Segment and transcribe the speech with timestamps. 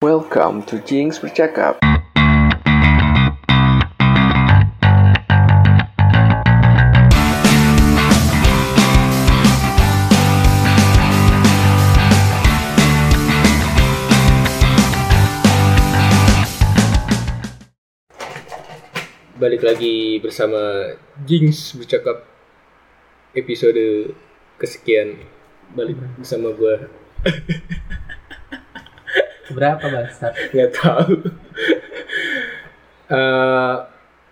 [0.00, 1.76] Welcome to Jinx Bercakap.
[19.36, 20.96] balik lagi bersama
[21.28, 22.24] Jinx bercakap
[23.36, 24.16] episode
[24.56, 25.20] kesekian
[25.76, 26.88] balik bersama gua
[29.50, 30.30] Berapa bahasa?
[30.52, 31.12] nggak tahu.
[33.10, 33.74] Eh,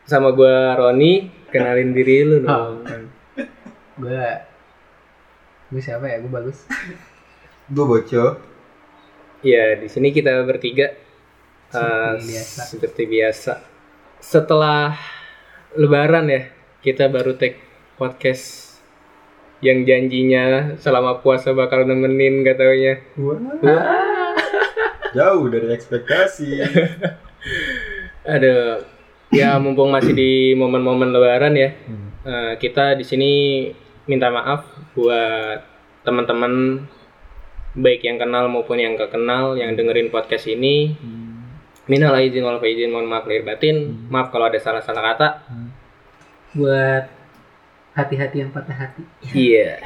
[0.05, 2.87] sama gua Roni kenalin diri lu dong.
[3.99, 4.23] Gue
[5.69, 6.23] Gue siapa ya?
[6.23, 6.65] Gue bagus.
[7.69, 8.25] Gue Boco.
[9.39, 10.89] ya di sini kita bertiga.
[10.89, 10.95] Eh,
[11.69, 12.61] Seperti biasa.
[12.65, 13.53] seperti biasa.
[14.19, 14.97] Setelah
[15.75, 16.43] Lebaran ya
[16.81, 17.61] kita baru take
[17.95, 18.79] podcast
[19.61, 23.03] yang janjinya selama puasa bakal nemenin gak taunya
[25.17, 26.61] Jauh dari ekspektasi.
[28.35, 28.85] Ada
[29.33, 31.71] ya mumpung masih di momen-momen lebaran ya.
[32.29, 33.33] eh, kita di sini
[34.05, 35.65] minta maaf buat
[36.05, 36.85] teman-teman
[37.79, 40.97] baik yang kenal maupun yang gak kenal yang dengerin podcast ini.
[41.89, 44.09] Minal aidin wal faizin, mohon maaf lahir batin.
[44.13, 45.29] Maaf kalau ada salah-salah kata.
[46.53, 47.09] Buat
[47.97, 49.03] hati-hati yang patah hati
[49.33, 49.81] Iya.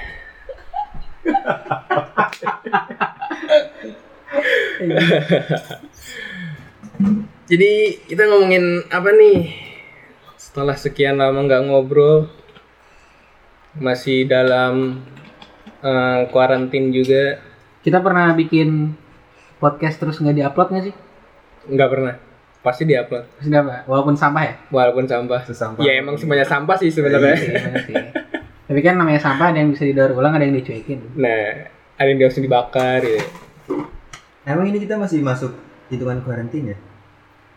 [7.50, 7.70] Jadi
[8.06, 9.38] kita ngomongin apa nih?
[10.36, 12.28] Setelah sekian lama nggak ngobrol,
[13.76, 15.04] masih dalam
[16.30, 17.42] kuarantin juga,
[17.82, 18.94] Kita pernah bikin
[19.58, 20.94] podcast terus nggak diupload nggak sih?
[21.62, 22.14] nggak pernah.
[22.62, 23.82] Pasti diupload, Terus apa?
[23.90, 24.54] Walaupun sampah ya?
[24.70, 25.42] walaupun sampah.
[25.42, 25.82] Sesampah.
[25.82, 27.34] Ya emang semuanya sampah sih sebenarnya.
[27.34, 27.94] Iya, sih.
[28.70, 31.66] Tapi kan namanya sampah ada yang bisa didaur ulang, ada yang dicuekin Nah,
[31.98, 33.18] ada yang langsung dibakar ya.
[34.42, 35.54] Emang ini kita masih masuk
[35.86, 36.78] hitungan karantina ya?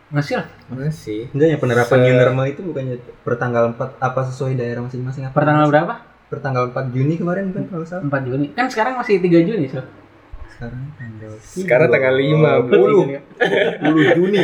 [0.06, 1.34] Masih lah Masih.
[1.34, 5.26] Enggak ya penerapan Se- new normal itu bukannya per tanggal 4 apa sesuai daerah masing-masing
[5.26, 5.34] apa?
[5.34, 5.94] Per tanggal berapa?
[6.26, 8.06] Per tanggal 4 Juni kemarin kan kalau salah.
[8.06, 9.82] 4 Juni Kan sekarang masih 3 Juni so.
[10.48, 14.42] Sekarang tanggal Sekarang tanggal 5, 10 Juni.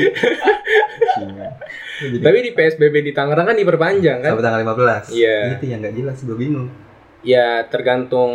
[2.01, 4.34] Jadi, Tapi di PSBB di Tangerang kan diperpanjang kan?
[4.34, 5.13] sampai tanggal 15.
[5.13, 5.38] Iya.
[5.56, 6.68] Itu yang nggak jelas gue bingung.
[7.22, 8.34] Ya tergantung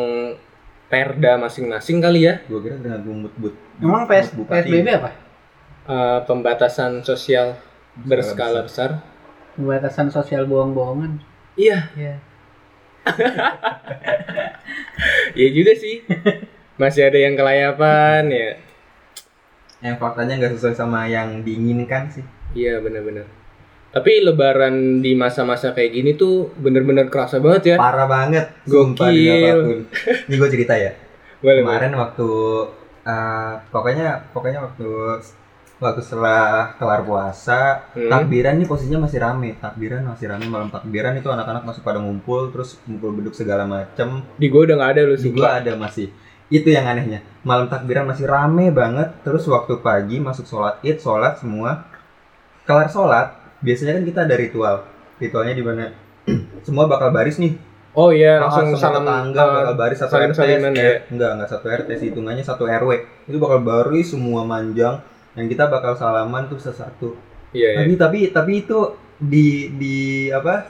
[0.87, 2.35] perda masing-masing kali ya.
[2.47, 3.55] Gue kira dengan mood.
[3.83, 4.71] Emang PS, Bupati.
[4.71, 5.11] PSBB apa?
[5.87, 7.55] Eh, pembatasan sosial
[7.95, 9.07] berskala besar.
[9.55, 11.23] Pembatasan sosial bohong-bohongan
[11.57, 12.15] Iya, Iya
[15.39, 16.03] iya juga sih.
[16.75, 18.51] Masih ada yang kelayapan ya.
[19.79, 22.27] Yang faktanya nggak sesuai sama yang diinginkan sih.
[22.53, 23.31] Iya benar-benar.
[23.89, 27.77] Tapi lebaran di masa-masa kayak gini tuh bener-bener kerasa banget ya.
[27.77, 28.53] Parah banget.
[28.65, 29.81] Gokil.
[30.29, 30.93] Ini gue cerita ya.
[31.39, 32.29] Boleh, kemarin waktu
[33.03, 34.89] eh, pokoknya pokoknya waktu
[35.77, 38.09] waktu setelah kelar puasa Hmm.
[38.09, 42.49] takbiran nih posisinya masih rame takbiran masih rame malam takbiran itu anak-anak masih pada ngumpul
[42.49, 45.31] terus ngumpul beduk segala macem Di gua udah nggak ada lu di sih.
[45.31, 46.09] gua ada masih
[46.49, 51.37] itu yang anehnya malam takbiran masih rame banget terus waktu pagi masuk sholat id sholat
[51.37, 51.85] semua
[52.65, 54.77] kelar sholat biasanya kan kita ada ritual.
[55.21, 55.85] Ritualnya di mana?
[56.67, 57.57] Semua bakal baris nih.
[57.97, 61.01] Oh iya, langsung langsung salam tangga eh, bakal baris satu RT salinan ya.
[61.09, 62.91] enggak enggak satu RT sih hitungannya satu RW
[63.25, 65.01] itu bakal baris semua manjang
[65.33, 67.17] yang kita bakal salaman tuh sesatu.
[67.57, 67.79] Iya, iya.
[67.81, 68.79] tapi tapi tapi itu
[69.17, 69.97] di di
[70.29, 70.69] apa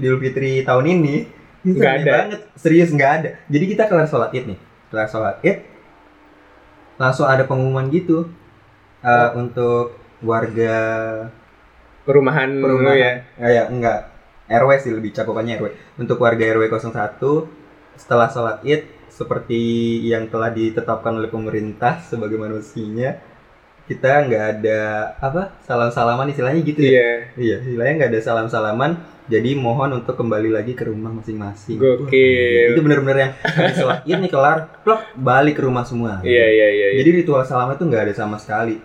[0.00, 1.16] Idul Fitri tahun ini
[1.66, 2.12] Nggak ada.
[2.14, 2.40] banget.
[2.54, 3.30] Serius nggak ada.
[3.50, 4.58] Jadi kita kelar sholat id nih.
[4.88, 5.58] Kelar sholat id.
[6.96, 8.30] Langsung ada pengumuman gitu.
[9.02, 10.74] Eh, untuk warga
[12.08, 13.12] Perumahan, lu perumahan ya.
[13.36, 13.98] kayak enggak
[14.48, 15.66] RW sih lebih cakupannya RW
[16.00, 17.20] untuk warga RW 01
[17.94, 19.60] setelah sholat id seperti
[20.04, 23.20] yang telah ditetapkan oleh pemerintah sebagai manusianya
[23.84, 24.80] kita nggak ada
[25.18, 27.10] apa salam salaman istilahnya gitu ya Iya.
[27.34, 32.72] iya istilahnya nggak ada salam salaman jadi mohon untuk kembali lagi ke rumah masing-masing Gokil.
[32.72, 33.32] itu bener-bener yang
[33.74, 36.86] sholat id nih kelar plok balik ke rumah semua Iya, iya, iya.
[36.88, 36.98] iya.
[37.00, 38.80] jadi ritual salam itu nggak ada sama sekali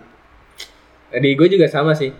[1.14, 2.10] Di gue juga sama sih.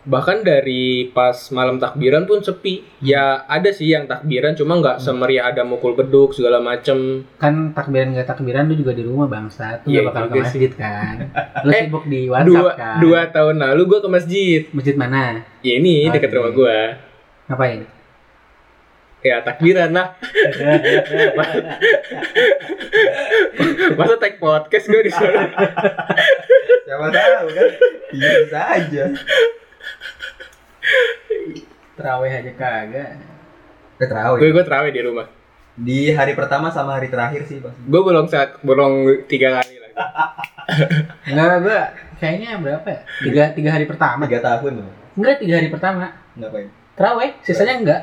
[0.00, 2.80] Bahkan dari pas malam takbiran pun sepi.
[2.98, 7.28] Ya ada sih yang takbiran cuma nggak semeriah ada mukul beduk segala macem.
[7.36, 10.40] Kan takbiran nggak takbiran lu juga di rumah bangsa Lu Iya nggak bakal ke sih.
[10.42, 11.16] masjid kan
[11.64, 14.60] Lu Eh, sibuk di Dua, WhatsApp kan dua tahun lalu gue ke masjid.
[14.70, 15.44] Masjid mana?
[15.60, 16.36] Ya ini Oh, dekat iya.
[16.36, 16.78] rumah gue.
[17.46, 17.80] Ngapain?
[19.20, 20.16] Ya takbiran lah.
[23.94, 25.44] Masa tag podcast gue di sana.
[26.82, 27.68] siapa tahu kan
[28.10, 29.04] bisa aja
[31.92, 33.10] Terawih aja kagak
[34.00, 34.40] Eh, terawih.
[34.40, 35.28] gue gue terawih di rumah.
[35.76, 37.80] Di hari pertama sama hari terakhir sih pasti.
[37.82, 39.96] Gue bolong saat bolong tiga kali lagi.
[41.28, 41.78] Enggak, gue
[42.16, 43.00] kayaknya berapa ya?
[43.20, 44.24] Tiga, tiga hari pertama.
[44.24, 46.04] tiga tahun loh Enggak, tiga hari pertama.
[46.32, 48.00] ngapain Terawih, sisanya enggak.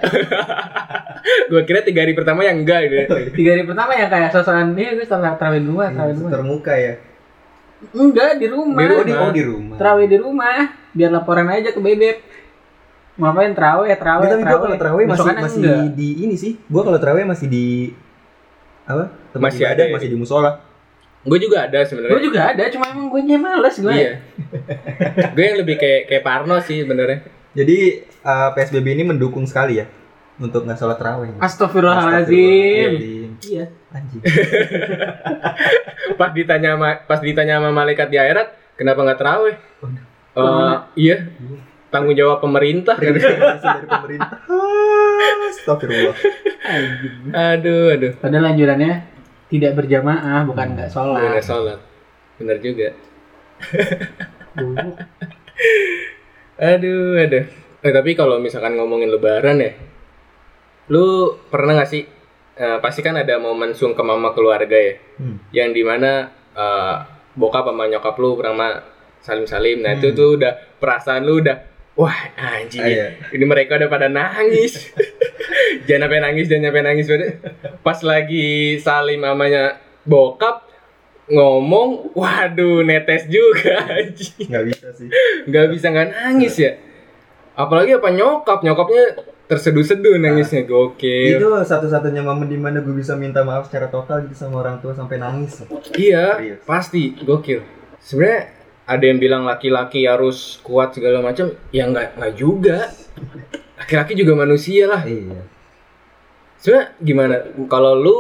[1.52, 3.14] Gue kira tiga hari pertama yang enggak gitu.
[3.36, 6.32] Tiga hari pertama yang kayak sosokan, iya gue terawih terawih di rumah, terawih rumah.
[6.34, 6.94] termuka ya
[7.94, 8.82] Enggak, di rumah.
[8.90, 12.18] oh di, oh di rumah Terawih di rumah, biar laporan aja ke bebek.
[13.18, 15.98] Ngapain terawih, terawih, Nggak, tapi gua kalau terawih masih Besokannya masih enggak.
[15.98, 17.66] di ini sih gua kalau terawih masih di
[18.88, 19.04] apa
[19.34, 19.94] tempat Masih ada ya?
[19.94, 20.52] masih di musola
[21.28, 22.24] Gue juga ada Gue sebenarnya.
[22.24, 23.92] juga ada, cuma emang gue males gue.
[23.92, 24.14] Iya.
[25.36, 27.20] gue yang lebih kayak kayak Parno sih sebenarnya.
[27.52, 27.78] jadi
[28.24, 29.90] uh, psbb ini mendukung sekali ya
[30.38, 32.38] untuk nggak sholat terawih Astagfirullahaladzim.
[32.38, 33.17] Astagfirullahaladzim.
[33.44, 33.66] Iya.
[33.94, 34.22] anjing
[36.20, 39.56] Pas ditanya sama pas ditanya sama malaikat di akhirat, kenapa nggak terawih?
[39.58, 40.90] Eh, Mana?
[40.98, 41.30] iya.
[41.94, 42.98] Tanggung jawab pemerintah.
[42.98, 43.18] Dari
[43.90, 44.42] pemerintah
[45.48, 46.18] Astagfirullah
[47.32, 48.12] aduh, aduh.
[48.20, 49.08] Padahal anjurannya
[49.48, 51.22] tidak berjamaah, bukan nggak sholat.
[51.24, 51.80] Bener sholat.
[52.38, 52.88] Bener juga.
[56.58, 57.46] Aduh, aduh.
[57.86, 59.72] Eh, tapi kalau misalkan ngomongin lebaran ya,
[60.90, 62.04] lu pernah gak sih?
[62.58, 65.38] Eh, pasti kan ada momen sungkem sama keluarga ya, Hmm.
[65.52, 66.96] yang di mana eh,
[67.34, 68.82] bokap sama nyokap lu pernah
[69.22, 69.80] salim-salim.
[69.80, 70.18] Nah itu Hmm.
[70.18, 71.58] tuh udah perasaan lu udah,
[71.94, 72.96] wah anjing Ah, ya.
[72.96, 73.08] iya.
[73.30, 74.90] Ini mereka udah pada nangis.
[75.88, 77.06] jangan sampai nangis, jangan sampai nangis.
[77.80, 80.66] Pas lagi salim mamanya bokap
[81.28, 85.12] ngomong, waduh netes juga anjing nggak bisa sih
[85.44, 86.72] nggak bisa nggak nangis ya
[87.52, 89.04] apalagi apa nyokap nyokapnya
[89.48, 91.40] terseduh-seduh nangisnya gokil.
[91.40, 94.92] Itu satu-satunya momen di mana gue bisa minta maaf secara total gitu sama orang tua
[94.92, 95.64] sampai nangis.
[95.96, 96.60] Iya Serius.
[96.68, 97.16] pasti.
[97.16, 97.64] Gokil.
[97.98, 98.42] Sebenarnya
[98.84, 102.92] ada yang bilang laki-laki harus kuat segala macam ya nggak nggak juga.
[103.80, 105.02] Laki-laki juga manusia lah.
[105.04, 105.44] Iya.
[106.60, 107.36] Sebenarnya gimana?
[107.68, 108.18] Kalau lu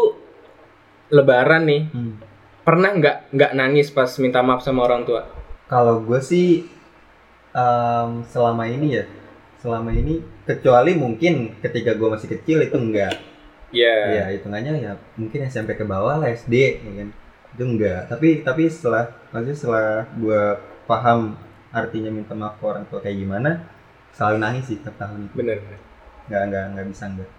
[1.10, 2.20] lebaran nih Hmm.
[2.64, 5.24] pernah nggak nggak nangis pas minta maaf sama orang tua?
[5.68, 6.68] Kalau gue sih
[7.52, 9.06] em, selama ini ya,
[9.60, 13.14] selama ini kecuali mungkin ketika gue masih kecil itu enggak.
[13.68, 17.12] ya Ya hitungannya ya mungkin SMP ke bawah lah SD mungkin
[17.52, 18.08] itu enggak.
[18.08, 20.42] Tapi tapi setelah maksudnya setelah gue
[20.88, 21.36] paham
[21.70, 23.68] artinya minta maaf ke orang tua kayak gimana,
[24.16, 25.36] selalu nangis sih tiap tahun itu.
[25.36, 25.60] bener
[26.28, 27.30] Nggak nggak nggak bisa enggak.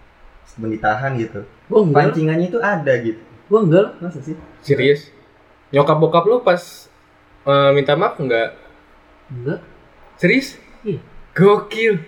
[0.44, 1.40] Sebelum ditahan gitu.
[1.66, 3.20] Enggak, Pancingannya itu ada gitu.
[3.49, 3.87] gue enggak.
[3.99, 4.37] Masa sih?
[4.61, 5.08] serius
[5.69, 6.61] nyokap bokap lu pas
[7.44, 8.49] eh, minta maaf nggak
[9.28, 9.61] Enggak.
[10.16, 11.00] serius Iya.
[11.32, 12.00] gokil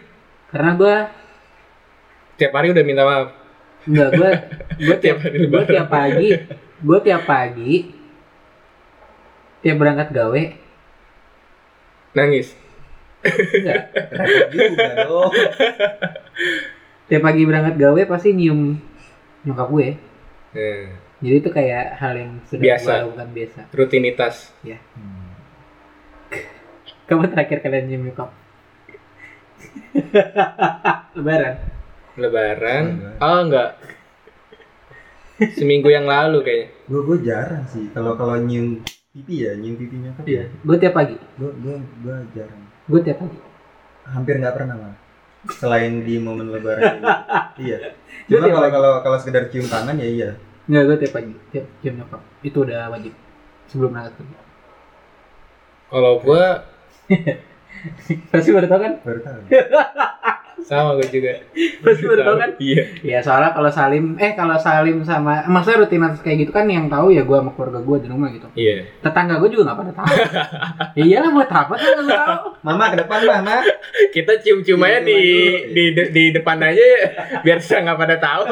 [0.50, 0.94] Karena gue
[2.36, 3.28] tiap hari udah minta maaf.
[3.86, 4.30] Enggak gue
[4.86, 6.28] gue tiap gue tiap pagi
[6.80, 7.72] gue tiap pagi
[9.60, 10.42] tiap berangkat gawe.
[12.16, 12.56] Nangis.
[13.22, 15.30] Enggak Repot juga dong.
[17.06, 18.80] tiap pagi berangkat gawe pasti nyium
[19.44, 19.88] nyokap gue.
[20.50, 22.90] Hmm, jadi itu kayak hal yang sudah Biasa.
[22.90, 23.60] gue lakukan biasa.
[23.70, 24.34] Rutinitas.
[24.66, 25.30] Hmm.
[27.06, 28.30] kamu terakhir kalian nyium nyokap
[31.16, 31.54] lebaran
[32.16, 33.18] lebaran Lebaran.
[33.20, 33.70] oh enggak
[35.56, 40.10] seminggu yang lalu kayaknya Gue gue jarang sih kalau kalau nyium pipi ya, nyium pipinya
[40.14, 40.24] kan.
[40.28, 41.74] iya gue tiap pagi Gue gue
[42.04, 42.60] gue jarang.
[42.86, 43.38] gue tiap pagi
[44.10, 44.98] Hampir nggak pernah malah.
[45.54, 47.04] Selain di momen lebaran ini.
[47.70, 47.94] iya.
[48.26, 50.30] Cuma kalau kalau kalau sekedar cium tangan ya iya.
[50.66, 53.14] Enggak, gue tiap pagi tiap nyium nyokap itu udah wajib
[53.70, 54.38] sebelum berangkat kerja
[55.90, 56.44] kalau gua
[58.28, 58.92] pasti baru tau kan?
[59.00, 59.38] Baru tahu.
[60.60, 61.40] sama gua juga.
[61.80, 62.50] Pasti baru tahu kan?
[62.60, 62.82] iya.
[63.00, 67.10] Ya soalnya kalau salim eh kalau salim sama maksudnya rutinitas kayak gitu kan yang tahu
[67.10, 68.46] ya gue sama keluarga gue di rumah gitu.
[68.54, 68.84] Iya.
[69.00, 70.08] Tetangga gue juga nggak pada tahu.
[70.98, 72.42] Ya iyalah buat apa tuh nggak tahu?
[72.66, 73.56] Mama ke depan mama.
[74.10, 75.20] kita cium-cium aja di
[75.70, 77.00] di de- di depan aja ya,
[77.40, 78.44] biar saya nggak pada tahu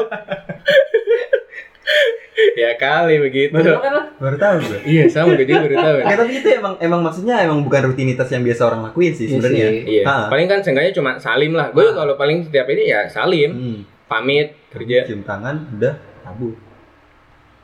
[2.61, 3.51] ya kali begitu.
[3.51, 4.79] Baru kan Baru tahu gue.
[4.85, 8.27] iya sama gua juga baru tahu Ya, tapi itu emang emang maksudnya emang bukan rutinitas
[8.29, 9.67] yang biasa orang lakuin sih Iya sebenarnya.
[9.85, 10.03] iya.
[10.03, 10.27] Ah.
[10.27, 11.69] paling kan seenggaknya cuma salim lah.
[11.69, 13.79] Gue kalau paling setiap ini ya salim Hmm.
[14.05, 15.03] pamit kerja.
[15.03, 16.55] Cium tangan udah tabu.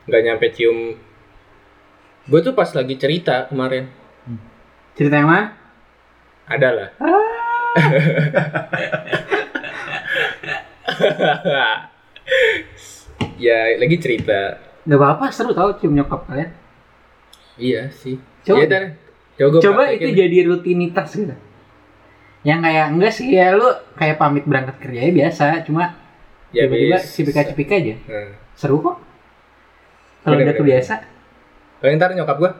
[0.04, 0.94] nggak nyampe cium.
[2.24, 3.86] Gue tuh pas lagi cerita kemarin.
[4.92, 5.46] Cerita yang mana?
[6.46, 6.88] Ada lah
[13.36, 14.60] ya lagi cerita.
[14.84, 16.50] Nggak apa-apa seru tau cium nyokap kalian.
[17.56, 18.20] Iya sih.
[18.44, 18.64] Coba.
[18.68, 18.84] Dan.
[19.36, 21.36] coba gua coba itu jadi rutinitas gitu.
[22.46, 25.92] Yang kayak enggak sih ya lu kayak pamit berangkat kerja ya biasa cuma
[26.54, 27.94] ya tiba-tiba cipika-cipika aja.
[28.08, 28.32] Nah.
[28.56, 28.96] seru kok.
[30.24, 30.94] Kalau udah kebiasa.
[31.84, 32.52] Paling ntar nyokap gua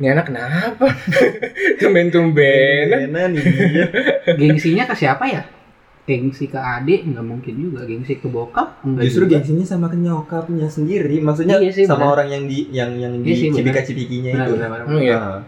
[0.00, 0.88] ini anak kenapa?
[1.80, 3.12] Tumben-tumbenan.
[3.12, 3.84] Benar iya.
[4.32, 5.59] gengsinya ke siapa ya
[6.02, 9.32] gengsi ke adik nggak mungkin juga gengsi ke bokap enggak Justru juga.
[9.38, 11.20] gengsinya sama ke nyokapnya sendiri.
[11.20, 12.12] Maksudnya Iya sih, sama benar.
[12.16, 14.54] orang yang di yang yang Iya di cipika-cipikinya Benar, itu.
[14.86, 15.16] Hmm, iya.
[15.16, 15.40] Ah.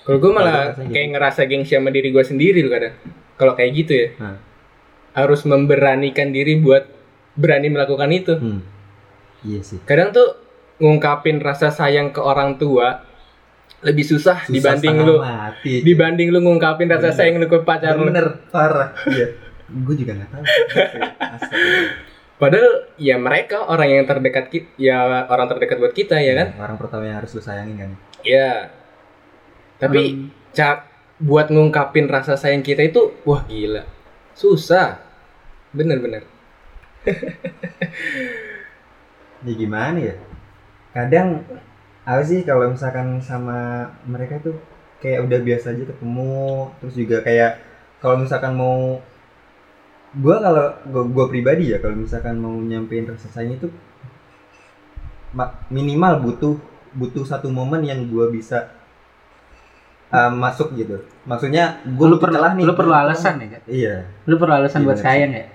[0.00, 1.12] Kalau gue malah kayak gitu.
[1.12, 2.94] ngerasa gengsi sama diri gue sendiri loh kadang.
[3.36, 4.36] Kalau kayak gitu ya, Nah.
[5.12, 6.84] harus memberanikan diri buat
[7.32, 8.34] berani melakukan itu.
[8.34, 8.60] Hmm.
[9.42, 9.78] Iya sih.
[9.80, 10.28] Kadang tuh
[10.76, 13.04] ngungkapin rasa sayang ke orang tua
[13.80, 15.80] lebih susah, Susah dibanding lu mati.
[15.80, 17.16] dibanding lu ngungkapin rasa Bener.
[17.16, 18.08] sayang lu ke pacar lu.
[18.08, 18.92] bener parah.
[19.06, 19.26] Iya.
[19.70, 20.44] Gue juga nggak tahu.
[22.40, 26.48] Padahal ya mereka orang yang terdekat kita, ya orang terdekat buat kita ya kan.
[26.56, 27.90] Orang pertama yang harus lu sayangin kan.
[28.24, 28.72] Ya.
[29.76, 30.88] Tapi cara
[31.20, 33.84] buat ngungkapin rasa sayang kita itu wah gila.
[34.32, 34.98] Susah.
[35.70, 36.24] Bener-bener.
[39.40, 40.20] Ya gimana ya?
[40.92, 41.48] Kadang
[42.04, 44.60] apa sih kalau misalkan sama mereka tuh
[45.00, 47.56] kayak udah biasa aja ketemu, terus juga kayak
[48.04, 49.00] kalau misalkan mau
[50.12, 53.68] gua kalau gua, gua pribadi ya kalau misalkan mau nyampein rasa sayang itu
[55.30, 56.54] ma- minimal butuh
[56.92, 58.74] butuh satu momen yang gua bisa
[60.10, 61.06] uh, masuk gitu.
[61.22, 62.64] Maksudnya gua lu perlu nih.
[62.64, 63.62] lu perlu alasan ya Kak?
[63.66, 63.94] Iya,
[64.26, 65.06] lu perlu alasan buat Gimana sih?
[65.06, 65.46] sayang ya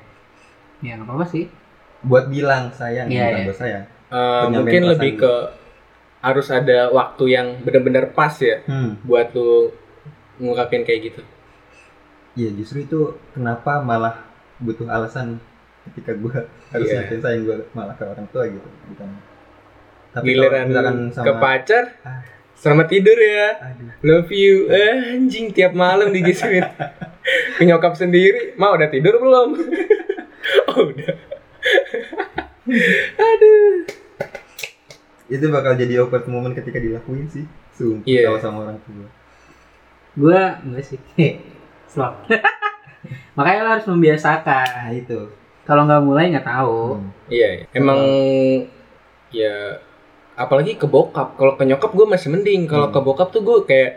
[0.84, 1.46] ya nggak apa-apa sih
[2.04, 3.46] buat bilang sayang Iya, bukan iya.
[3.48, 3.84] buat sayang.
[4.06, 5.34] Eh, Penyampaian mungkin lebih ke
[6.22, 8.98] harus ada waktu yang benar-benar pas ya Hmm.
[9.02, 9.74] buat lu
[10.38, 11.22] ngungkapin kayak gitu.
[12.36, 13.00] Iya justru itu
[13.32, 14.22] kenapa malah
[14.60, 15.38] butuh alasan
[15.92, 17.06] ketika gua harus Iya.
[17.06, 19.10] nyatain sayang gua malah ke orang tua gitu bukan
[20.16, 21.84] tapi Giliran kalau misalkan ke pacar,
[22.56, 26.64] selamat tidur ya, aduh love you, eh, anjing tiap malam digituin.
[27.60, 29.60] ke nyokap sendiri, mau udah tidur belum?
[30.72, 31.14] oh udah.
[33.20, 33.76] Aduh.
[35.26, 37.44] itu bakal jadi awkward moment ketika dilakuin sih
[37.76, 39.10] sumpah kalau sama orang tua
[40.16, 41.00] gua enggak sih
[41.92, 42.24] Slop.
[43.34, 45.20] Makanya lo harus membiasakan nah itu
[45.64, 47.10] kalau nggak mulai nggak tahu Hmm.
[47.26, 47.64] Iya, iya.
[47.74, 48.00] emang
[49.30, 49.82] ya
[50.36, 51.34] apalagi ke bokap.
[51.34, 52.68] Kalau ke nyokap gue masih mending.
[52.68, 52.94] Kalau Hmm.
[52.94, 53.92] ke bokap tuh gue kayak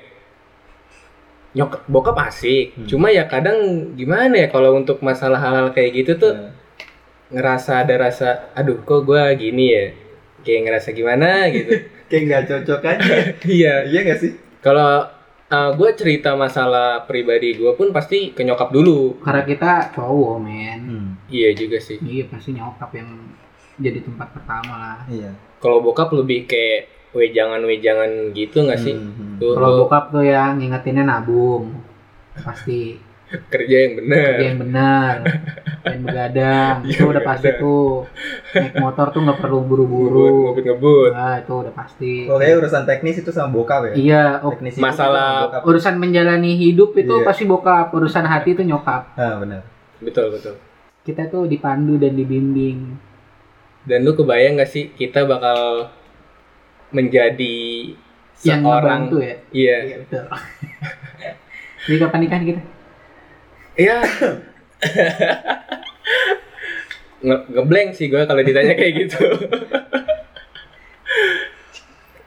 [1.52, 2.72] nyokap bokap asik.
[2.72, 2.86] Hmm.
[2.86, 3.58] Cuma ya kadang
[3.92, 6.52] gimana ya kalau untuk masalah hal-hal kayak gitu tuh Nah,
[7.28, 9.86] ngerasa ada rasa aduh kok gue gini ya.
[10.40, 11.72] Kayak ngerasa gimana gitu.
[12.08, 13.14] kayak nggak cocok aja
[13.58, 13.74] Iya.
[13.84, 15.04] iya nggak sih Kalau
[15.48, 19.16] gue cerita masalah pribadi gue pun pasti ke nyokap dulu.
[19.24, 21.08] karena kita cowok men Hmm.
[21.28, 21.96] Iya juga sih.
[22.00, 23.08] iya pasti nyokap yang
[23.76, 28.94] jadi tempat pertama lah iya Kalau bokap lebih kayak wejangan-wejangan gitu nggak sih?
[28.94, 29.34] Hmm, hmm.
[29.40, 31.80] Tuh, kalau bokap tuh yang ngingetinnya nabung
[32.38, 34.32] pasti kerja yang bener.
[34.40, 35.14] Dia yang benar.
[35.84, 36.74] Yang begadang.
[36.88, 38.08] Iya, itu udah pasti tuh.
[38.56, 41.10] Naik motor tuh nggak perlu Ngebut, buru-buru ngebut-ngebut.
[41.12, 42.12] nah itu udah pasti.
[42.24, 43.92] Pokoknya urusan teknis itu sama bokap ya?
[43.94, 45.60] Iya oh, Teknis Masalah bokap.
[45.64, 47.26] urusan menjalani hidup itu Iya.
[47.28, 47.92] pasti bokap.
[47.92, 49.12] Urusan hati itu nyokap.
[49.16, 49.62] Ah benar.
[50.00, 50.54] Betul, betul.
[51.04, 52.96] kita tuh dipandu dan dibimbing.
[53.88, 55.88] Dan lu kebayang gak sih kita bakal
[56.92, 57.56] menjadi
[58.44, 59.36] yang seorang ya?
[59.52, 59.76] Iya.
[59.84, 60.24] iya betul.
[61.88, 62.60] Jadi kapan nikah kita
[63.78, 64.02] Iya.
[67.18, 69.22] Nge ngeblank sih gue kalau ditanya kayak gitu.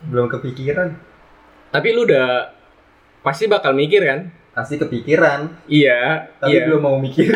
[0.08, 0.96] belum kepikiran
[1.72, 2.52] Tapi lu udah
[3.24, 4.28] pasti bakal mikir kan?
[4.52, 6.68] pasti kepikiran Iya, tapi iya.
[6.68, 7.32] belum mau mikir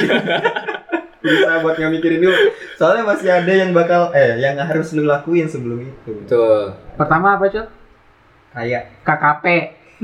[1.25, 2.37] berusaha buat nggak mikirin dulu
[2.77, 6.77] soalnya masih ada yang bakal eh yang harus lu lakuin sebelum itu Betul.
[6.99, 7.65] pertama apa cuy
[8.53, 9.45] kayak KKP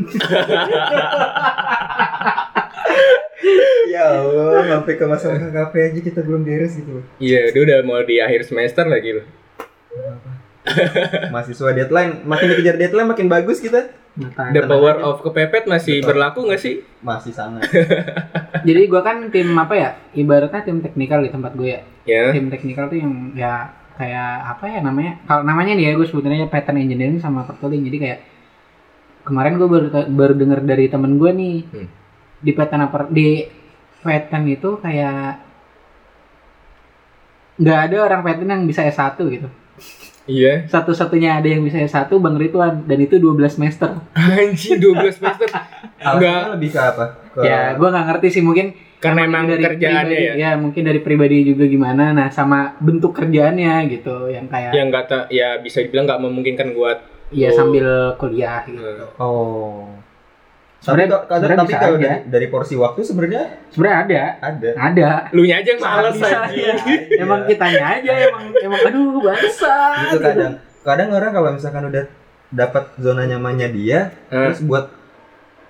[3.92, 7.78] ya Allah sampai ke masa KKP aja kita belum beres gitu loh Iya, dia udah
[7.84, 9.24] mau di akhir semester lagi lu.
[11.28, 15.08] mahasiswa deadline makin dikejar deadline makin bagus kita Nah, The power aja.
[15.08, 16.08] of kepepet masih Betul.
[16.12, 16.84] berlaku nggak sih?
[17.00, 17.64] masih sangat
[18.68, 22.24] jadi gua kan tim apa ya ibaratnya tim teknikal di tempat gue ya Ya.
[22.30, 26.44] tim teknikal tuh yang ya kayak apa ya namanya kalau namanya nih ya gue sebutannya
[26.46, 28.20] pattern engineering sama pertooling jadi kayak
[29.24, 31.88] kemarin gue baru baru dengar dari temen gue nih Hmm.
[32.38, 33.48] di pattern apa di
[34.01, 35.41] pattern itu kayak
[37.55, 39.50] nggak ada orang pattern yang bisa S1 gitu
[40.24, 40.70] Iya.
[40.70, 45.50] satu-satunya ada yang bisa S1 Bang Ridwan dan itu 12 semester Anjir 12 semester.
[45.98, 46.41] Enggak.
[46.51, 50.39] lebih ke apa ke ya gue nggak ngerti sih mungkin Karena emang dari kerjaannya pribadi-
[50.39, 50.51] ya.
[50.55, 55.58] mungkin dari pribadi juga gimana nah sama bentuk kerjaannya gitu yang kayak Yang nggak ya
[55.58, 56.98] bisa dibilang nggak memungkinkan buat
[57.31, 58.81] ya lu- sambil kuliah gitu
[59.17, 59.89] oh
[60.82, 62.02] Sebenarnya- tapi bisa kalau aja.
[62.02, 66.58] dari, dari porsi waktu sebenarnya sebenarnya ada ada ada lu nya aja yang males anjing.
[66.58, 66.74] iya.
[67.18, 69.74] emang kitanya aja emang emang aduh bangsa
[70.04, 72.04] itu kadang kadang orang kalau misalkan udah
[72.50, 74.90] dapat zona nyamannya dia Eh, terus buat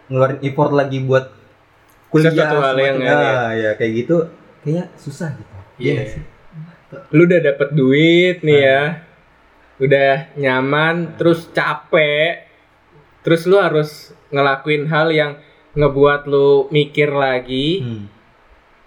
[0.08, 1.28] ngeluarin effort lagi buat
[2.08, 4.16] kuliah Sesuatu hal yang ah, ya kayak gitu
[4.62, 5.94] kayaknya susah gitu Iya.
[5.94, 6.24] nggak sih?
[7.10, 8.82] lu udah dapet duit nih ya.
[9.78, 12.46] Udah nyaman, terus capek.
[13.22, 15.32] Terus lu harus ngelakuin hal yang
[15.74, 18.06] ngebuat lu mikir lagi Hmm.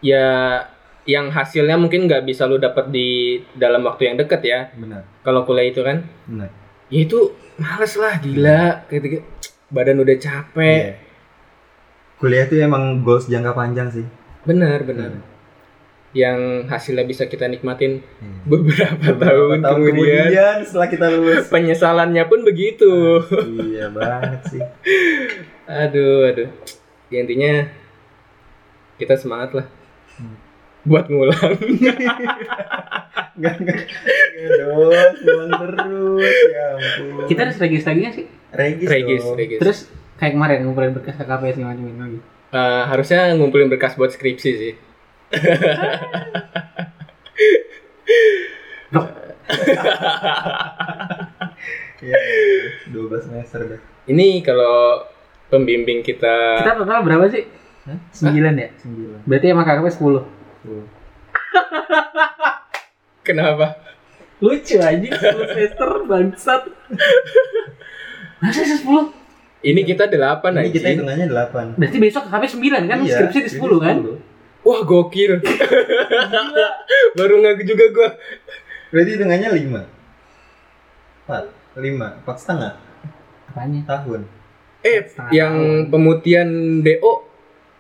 [0.01, 0.61] ya
[1.05, 3.09] yang hasilnya mungkin nggak bisa lu dapat di
[3.53, 5.05] dalam waktu yang deket ya Benar.
[5.21, 6.49] kalau kuliah itu kan Benar.
[6.89, 7.19] ya itu
[7.55, 9.25] males lah gila gitu gitu
[9.69, 10.95] badan udah capek Iya.
[12.15, 14.07] Kuliah itu emang goals jangka panjang sih.
[14.43, 15.13] benar benar
[16.15, 18.39] yang hasilnya bisa kita nikmatin Iya.
[18.47, 21.45] beberapa, Beberapa tahun, kemudian, setelah kita lulus.
[21.49, 23.19] penyesalannya pun begitu
[23.67, 24.63] iya banget sih.
[25.83, 26.49] aduh aduh
[27.07, 27.67] ya intinya
[28.95, 29.67] kita semangat lah
[30.15, 30.39] Hmm.
[30.85, 31.59] buat ngulang
[33.35, 33.79] Enggak enggak.
[34.31, 36.37] Enggak dong, pulang terus.
[36.49, 37.27] Ya ampun.
[37.27, 38.27] Kita harus regis lagi nggak sih?
[38.53, 39.35] regis, regis dong.
[39.35, 39.79] regis Terus
[40.15, 42.19] kayak kemarin ngumpulin berkas KKP segala macam lagi.
[42.55, 44.75] Eh, harusnya ngumpulin berkas buat skripsi sih
[52.05, 52.19] Iya,
[52.93, 53.81] 12 semester dah.
[54.05, 55.09] ini kalau
[55.49, 57.49] pembimbing kita Kita total berapa sih?
[57.89, 57.97] Hah?
[58.13, 58.69] Sembilan ya?
[58.85, 59.25] 9.
[59.25, 60.21] Berarti sama KKP 10.
[63.25, 63.67] kenapa
[64.45, 66.63] Lucu aja 10 semester bangsat.
[68.45, 69.25] Masa sih 10?
[69.65, 71.81] ini kita delapan Ini kita aja hitungannya 8.
[71.81, 72.99] Berarti besok KKP 9 kan?
[73.01, 73.97] Iya, Skripsi di 10 kan?
[74.65, 75.39] Wah gokil
[77.17, 78.11] baru nggak juga gua
[78.89, 79.75] Berarti hitungannya 5.
[81.27, 82.73] 4, 5, 4 setengah
[83.49, 83.81] Apanya?
[83.85, 84.21] tahun.
[84.81, 85.91] eh Setengah yang tahun.
[85.91, 87.13] pemutihan do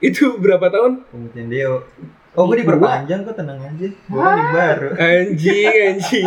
[0.00, 1.74] itu berapa tahun Pemutihan Deo.
[2.34, 3.86] Oh, gue diperpanjang kok tenang aja.
[3.86, 4.88] Gue kan baru.
[4.92, 6.26] anjing anjing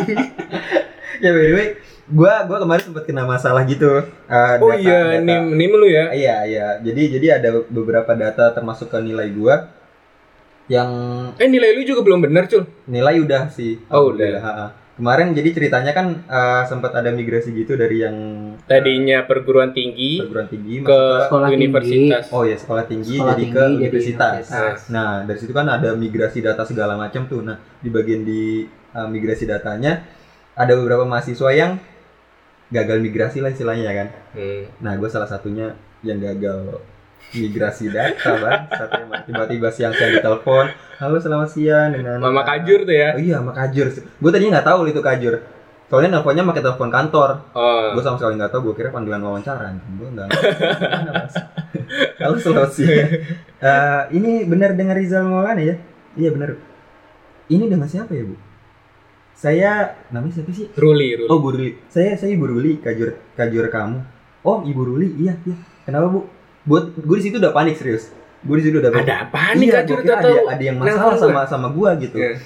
[1.24, 1.68] ya by the way,
[2.08, 4.08] gua gua kemarin sempat kena masalah gitu.
[4.24, 5.20] eh, oh data- iya data.
[5.20, 6.68] nim nim lu ya Iya, iya.
[6.80, 9.68] Jadi jadi ada beberapa data termasuk ke nilai gua
[10.68, 10.90] yang
[11.40, 13.80] eh nilai lu juga belum benar cul nilai udah sih.
[13.88, 14.40] Oh, udah.
[14.40, 14.68] Ha-ha.
[14.98, 18.16] Kemarin jadi ceritanya kan eh, sempat ada migrasi gitu dari yang
[18.66, 21.70] tadinya perguruan tinggi perguruan tinggi ke Sekolah tinggi.
[21.70, 24.44] universitas oh ya sekolah tinggi Sekolah jadi tinggi ke jadi universitas.
[24.50, 24.80] universitas.
[24.90, 27.46] Nah, dari situ kan ada migrasi data segala macam tuh.
[27.46, 28.66] Nah, di bagian di
[28.98, 30.02] uh, migrasi datanya
[30.58, 31.78] ada beberapa mahasiswa yang
[32.74, 34.08] gagal migrasi lah istilahnya ya kan.
[34.34, 34.62] Hmm.
[34.82, 36.82] Nah, gue salah satunya yang gagal
[37.32, 38.62] migrasi data, bang.
[39.28, 40.66] Tiba-tiba siang-siang ditelepon,
[40.98, 43.88] halo selamat siang dengan Mama Kajur tuh ya Oh iya, sama Kajur.
[43.94, 45.36] Gue tadinya nggak tahu itu Kajur.
[45.88, 47.30] Soalnya nelponnya pakai telepon kantor.
[47.56, 48.72] oh Gue sama sekali nggak tahu.
[48.72, 49.72] Gue kira panggilan wawancara.
[49.96, 50.28] Gue nggak.
[52.24, 53.08] Halo selamat siang.
[53.58, 55.80] Eh, ini benar dengan Rizal Maulana ya?
[56.20, 56.60] Iya benar.
[57.48, 58.36] Ini dengan siapa ya bu?
[59.38, 60.68] Saya namanya siapa sih?
[60.76, 61.78] Ruli Ruli Oh Bu Ruli.
[61.88, 64.02] Saya saya Ibu Ruli kajur kajur kamu.
[64.44, 65.56] Oh Ibu Ruli iya iya.
[65.88, 66.28] Kenapa bu?
[66.68, 68.12] Buat gue di situ udah panik serius.
[68.40, 69.08] Gue di situ udah panik.
[69.08, 72.16] ada apa nih Iya, Kajur gua kira ada, ada yang masalah sama sama gua gitu.
[72.16, 72.38] Iya.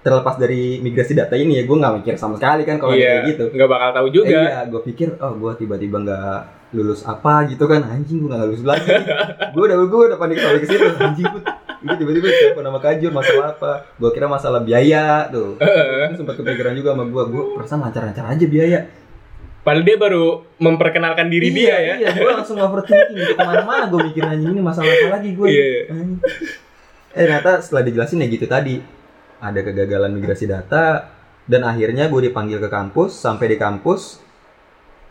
[0.00, 3.28] Terlepas dari migrasi data ini ya, gue nggak mikir sama sekali kan kalau iya kayak
[3.28, 3.44] gitu.
[3.52, 6.40] nggak bakal tahu juga Eh, iya, gue pikir oh gue tiba-tiba nggak
[6.72, 8.86] lulus apa gitu kan anjing gue nggak lulus lagi.
[9.54, 11.42] gue udah gue udah panik sampai ke situ anjing gue
[11.76, 13.72] gue tiba-tiba siapa nama kajur masalah apa?
[13.94, 15.58] Gue kira masalah biaya tuh.
[16.06, 18.78] Itu sempat kepikiran juga sama gue, gue perasaan lancar-lancar aja biaya.
[19.66, 24.22] Padahal dia baru memperkenalkan diri dia ya Iya, gue langsung overthinking ke mana-mana gue mikir
[24.22, 25.46] anjing ini masalah apa lagi gue.
[25.50, 25.82] Iya, iya.
[27.10, 28.78] Eh ternyata setelah dijelasin ya gitu tadi
[29.42, 31.10] ada kegagalan migrasi data
[31.50, 34.22] dan akhirnya gue dipanggil ke kampus sampai di kampus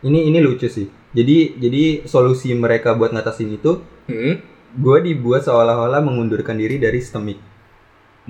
[0.00, 0.88] ini ini lucu sih.
[1.12, 4.38] Jadi jadi solusi mereka buat ngatasin itu Hmm?
[4.70, 7.42] gue dibuat seolah-olah mengundurkan diri dari STEMIC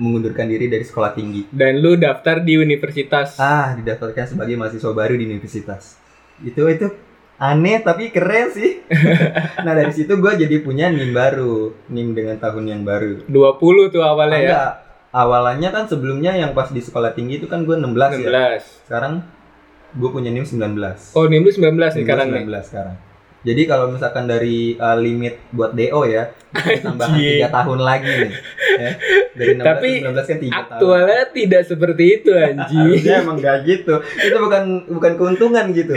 [0.01, 5.13] mengundurkan diri dari sekolah tinggi dan lu daftar di universitas ah didaftarkan sebagai mahasiswa baru
[5.13, 6.01] di universitas
[6.43, 6.87] itu itu
[7.37, 8.81] aneh tapi keren sih.
[9.65, 11.73] Nah dari situ gue jadi punya nim baru.
[11.91, 13.25] Nim dengan tahun yang baru.
[13.29, 14.47] 20 tuh awalnya ya?
[14.47, 14.73] Enggak,
[15.11, 18.29] awalnya kan sebelumnya yang pas di sekolah tinggi itu kan gue 16, ya.
[18.61, 19.13] 16 sekarang
[19.95, 20.61] gue punya nim 19
[21.15, 22.45] oh nim lu 19 nih sekarang gua nih?
[22.45, 22.95] 19 sekarang
[23.47, 26.35] jadi kalau misalkan dari uh, limit buat DO ya
[26.83, 27.15] tambahan.
[27.15, 28.31] 3 tahun lagi nih
[28.75, 28.91] ya.
[29.31, 33.37] dari 16 Tapi ke 19 kan 3 tahun aktualnya tidak seperti itu anjing Harusnya emang
[33.39, 33.93] gak gitu.
[34.03, 35.93] Itu bukan bukan keuntungan gitu.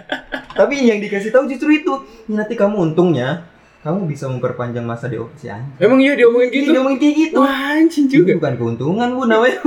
[0.58, 1.92] Tapi yang dikasih tahu justru itu.
[2.26, 3.44] Ini nanti kamu untungnya
[3.82, 5.76] kamu bisa memperpanjang masa DO si anjing.
[5.78, 7.38] emang iya diomongin gitu Iya, ngomongin kayak gitu.
[7.38, 9.58] wah anjing Ini juga bukan keuntungan bu namanya.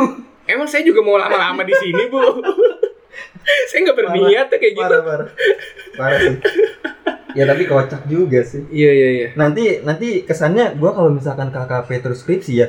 [0.43, 2.19] emang saya juga mau lama-lama di sini bu
[3.71, 5.29] saya nggak berniat tuh kayak gitu Parah parah.
[5.95, 6.35] Parah sih.
[7.31, 8.65] Ya tapi kocak juga sih.
[8.69, 12.67] iya iya iya Nanti nanti kesannya gua kalau misalkan KKP terus skripsi ya.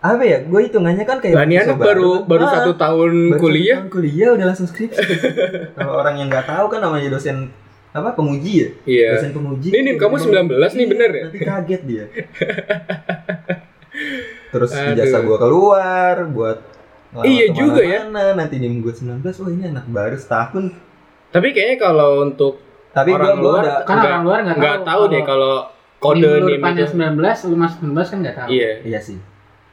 [0.00, 0.40] Apa ya?
[0.42, 2.50] Gue hitungannya kan kayak mahasiswa anak baru baru Ah.
[2.56, 4.98] satu tahun Baru satu kuliah tahun kuliah udah langsung skripsi.
[5.76, 7.52] Kalau orang yang nggak tahu kan namanya dosen
[7.90, 8.68] apa penguji ya?
[8.88, 9.68] iya Dosen penguji.
[9.68, 11.22] Ini nim kamu 19 nih, bener ya?
[11.26, 12.04] Nanti kaget dia.
[14.50, 14.92] Terus Aduh.
[14.94, 16.58] ijazah gua keluar buat
[17.20, 18.06] Iya juga ya.
[18.08, 20.70] Nanti nim gua 19, oh ini anak baru setahun.
[21.28, 22.56] Tapi kayaknya kalau untuk
[22.90, 25.54] Tapi orang gua, gua luar udah Kan orang luar nggak nggak tahu tahu deh kalau
[25.98, 28.48] kode Nim itu 19, lu masuk 19 kan nggak tahu.
[28.48, 29.18] iya iya sih.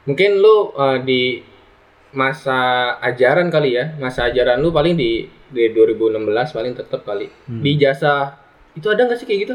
[0.04, 1.40] mungkin lu uh, di
[2.10, 2.58] masa
[2.98, 7.60] ajaran kali ya masa ajaran lu paling di di 2016 paling tetap kali Hmm.
[7.60, 8.32] di jasa
[8.72, 9.54] itu ada nggak sih kayak gitu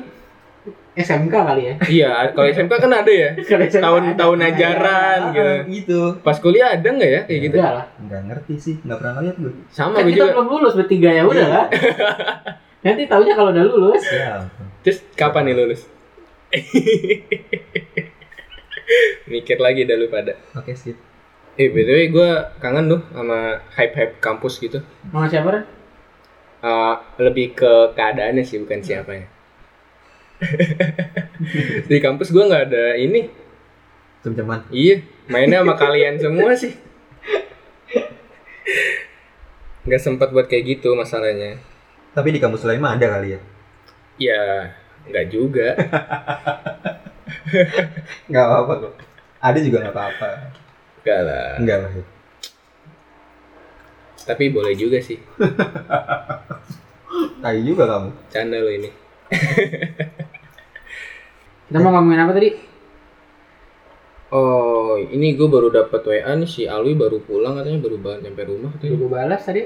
[0.94, 1.74] SMK kali ya.
[1.88, 3.30] iya kalau SMK kan ada ya
[3.82, 6.02] tahun-tahun ajaran Ah, gitu gitu.
[6.22, 7.86] pas kuliah ada nggak ya kayak gitu Enggak lah.
[8.00, 9.52] Nggak ngerti sih, nggak pernah lihat gue.
[9.68, 11.66] sama Kan gue kita juga belum lulus bertiga ya udah lah.
[12.84, 14.04] Nanti taunya kalau udah lulus.
[14.06, 14.44] Ya.
[14.84, 15.88] terus kapan nih lulus
[19.26, 21.00] mikir lagi dah lu pada Oke, skip.
[21.56, 25.66] eh btw gue kangen tuh sama hype hype kampus gitu Mau siapa Ren?
[26.60, 29.28] Uh, lebih ke keadaannya sih bukan siapanya
[31.90, 33.28] di kampus gue nggak ada ini
[34.20, 34.64] Cem-ceman.
[34.70, 36.72] iya mainnya sama kalian semua sih
[39.84, 41.60] nggak sempat buat kayak gitu masalahnya
[42.14, 43.40] Tapi di kampus lain mah ada kali ya.
[44.22, 44.42] ya
[45.04, 45.68] nggak juga
[48.30, 48.94] Nggak apa-apa kok.
[49.44, 50.30] Ada juga nggak apa-apa.
[51.04, 51.92] nggak lah Enggak lah.
[54.24, 55.20] tapi boleh juga sih
[57.44, 58.10] Tai juga kamu.
[58.32, 58.88] canda lo ini
[61.68, 62.50] Kita mau ngomongin apa tadi?
[64.34, 68.42] oh ini gue baru dapat wa nih si Alwi baru pulang katanya baru banget nyampe
[68.50, 69.62] rumah katanya gue balas tadi.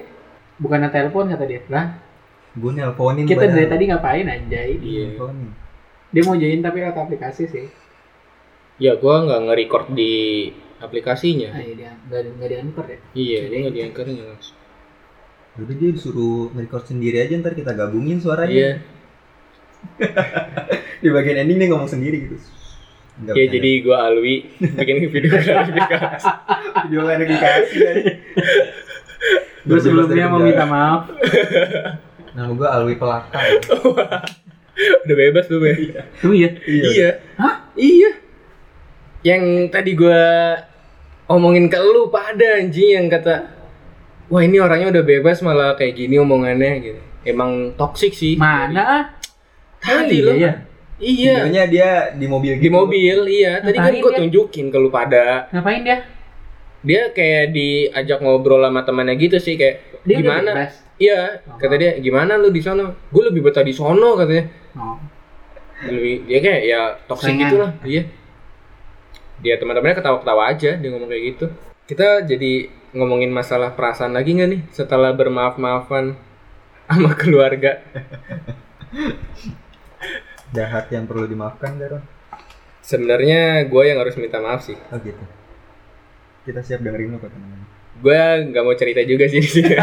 [0.58, 1.62] Bukannya telepon kata dia.
[1.70, 1.86] Lah,
[2.58, 4.74] Gue nelponin kita dari tadi ngapain anjay?
[4.78, 5.50] iya Nelponin.
[6.08, 7.68] Dia mau join tapi lewat aplikasi sih.
[8.78, 10.14] ya gue nggak nge-record di
[10.78, 12.98] aplikasinya Ah, iya dia nggak nggak diantar ya.
[13.16, 14.58] iya dia nggak diangkatnya langsung
[15.58, 18.54] Udah dia disuruh nge-record sendiri aja ntar kita gabungin suaranya.
[18.54, 18.72] iya
[21.02, 22.38] Di bagian ending dia ngomong sendiri gitu.
[23.18, 26.26] Enggak Ya jadi gua Alwi bikin video klarifikasi.
[26.84, 27.78] video klarifikasi.
[29.64, 31.10] Gue sebelumnya mau minta maaf.
[32.38, 33.34] Nama gue Alwi Pelaka.
[35.04, 35.74] Udah bebas tuh, Be.
[36.22, 36.54] Tuh ya.
[36.62, 37.10] Iya.
[37.34, 37.66] Hah?
[37.74, 38.12] Iya.
[39.26, 40.22] Yang tadi gua
[41.26, 43.58] omongin ke lu pada anjing yang kata
[44.28, 47.02] Wah ini orangnya udah bebas malah kayak gini omongannya gitu.
[47.24, 48.38] Emang toksik sih.
[48.38, 49.18] Mana?
[49.80, 50.32] Tadi Oh, lo.
[50.36, 50.52] iya,
[50.98, 51.34] Iya.
[51.42, 53.58] Videonya dia di mobil Di mobil, iya.
[53.60, 54.20] Tadi kan Ngapain gua dia?
[54.22, 55.48] tunjukin ke lu pada.
[55.50, 55.98] Ngapain dia?
[56.84, 60.52] Dia kayak diajak ngobrol sama temannya gitu sih kayak Dia udah gimana?
[60.54, 60.74] bebas?
[60.98, 62.98] Iya, kata dia gimana lu di sono?
[63.14, 64.46] Gue lebih betah di sono katanya.
[64.74, 64.98] Oh.
[65.78, 67.46] lebih dia kayak ya toxic Saingan.
[67.46, 68.10] gitu lah iya
[69.38, 71.46] dia teman-temannya ketawa-ketawa aja dia ngomong kayak gitu
[71.86, 76.18] kita jadi ngomongin masalah perasaan lagi nggak nih setelah bermaaf-maafan
[76.90, 77.78] sama keluarga
[80.50, 82.02] Jahat yang perlu dimaafkan Garon.
[82.82, 85.22] sebenarnya gue yang harus minta maaf sih Oh gitu.
[86.42, 87.70] Kita siap dengerin lo kok teman-teman.
[87.98, 89.74] gue nggak mau cerita juga sih di sini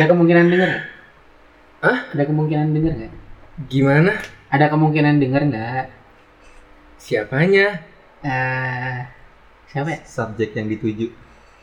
[0.00, 0.84] Ada kemungkinan denger nggak?
[1.84, 1.98] Hah?
[2.16, 3.12] Ada kemungkinan denger nggak?
[3.68, 4.16] gimana
[4.48, 5.84] Ada kemungkinan denger nggak?
[6.96, 7.84] siapanya
[8.20, 8.96] Eh,
[9.68, 10.00] siapa ya?
[10.04, 11.08] Subjek yang dituju.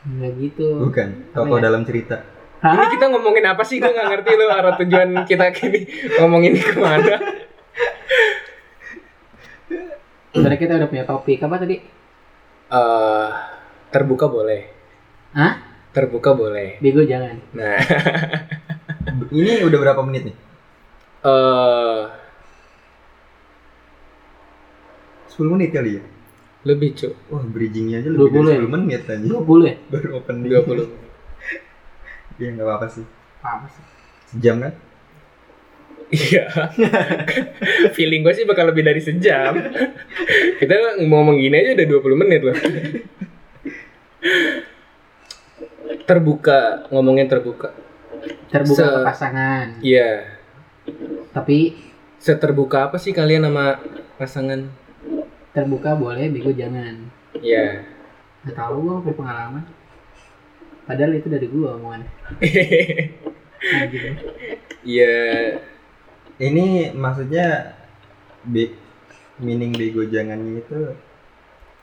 [0.06, 0.86] Nggak gitu.
[0.86, 1.34] Bukan.
[1.34, 1.70] Tokoh ya?
[1.70, 2.22] dalam cerita.
[2.58, 2.90] ini Hah?
[2.90, 5.86] kita ngomongin apa sih gue nggak ngerti lo arah tujuan kita kini
[6.18, 7.14] ngomongin ke mana
[10.34, 11.76] Sebenarnya kita udah punya topik apa tadi?
[12.70, 13.28] Eh,
[13.94, 14.66] terbuka boleh
[15.34, 15.67] Hah?
[15.98, 17.34] Terbuka boleh Bego jangan.
[17.50, 17.74] nah
[19.34, 20.36] Ini udah berapa menit nih?
[21.26, 22.02] eh
[25.28, 26.02] 10 menit kali ya?
[26.62, 28.66] lebih cuk Wah, bridgingnya aja lebih 20 dari ya?
[28.66, 29.26] 10 menit aja.
[29.26, 29.74] 20 ya?
[29.90, 30.50] Baru opening.
[30.50, 30.86] 20
[32.38, 33.02] Iya, nggak apa-apa sih.
[33.42, 33.82] Apa sih?
[34.30, 34.72] Sejam kan?
[36.08, 36.44] Iya.
[37.98, 39.58] Feeling gue sih bakal lebih dari sejam.
[40.62, 42.56] Kita ngomong gini aja udah 20 menit loh.
[46.08, 47.68] Terbuka, ngomongin terbuka.
[48.48, 49.66] Terbuka Se- ke pasangan.
[49.78, 50.10] Iya.
[51.30, 51.76] Tapi
[52.18, 53.78] Seterbuka apa sih kalian sama
[54.16, 54.66] pasangan?
[55.48, 57.10] terbuka boleh, bego jangan.
[57.34, 57.82] Iya.
[58.42, 59.64] Gak tau gue punya pengalaman.
[60.84, 62.10] Padahal itu dari gue omongannya.
[63.60, 64.14] Anjing.
[64.88, 65.18] Iya.
[66.38, 67.74] Ini maksudnya
[68.42, 68.70] be
[69.36, 70.94] meaning bego jangannya itu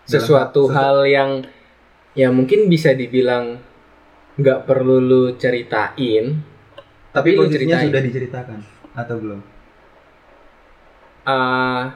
[0.03, 1.31] Sesuatu Sesu- hal yang
[2.11, 3.59] ya mungkin bisa dibilang
[4.35, 6.43] nggak perlu lu ceritain,
[7.15, 7.87] tapi lu posisinya ceritain.
[7.87, 8.59] sudah diceritakan
[8.95, 9.41] atau belum?
[11.25, 11.95] Ah,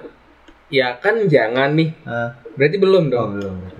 [0.72, 1.90] ya kan jangan nih.
[2.08, 3.30] Ah, Berarti belum oh, dong.
[3.40, 3.56] belum.
[3.60, 3.78] berarti.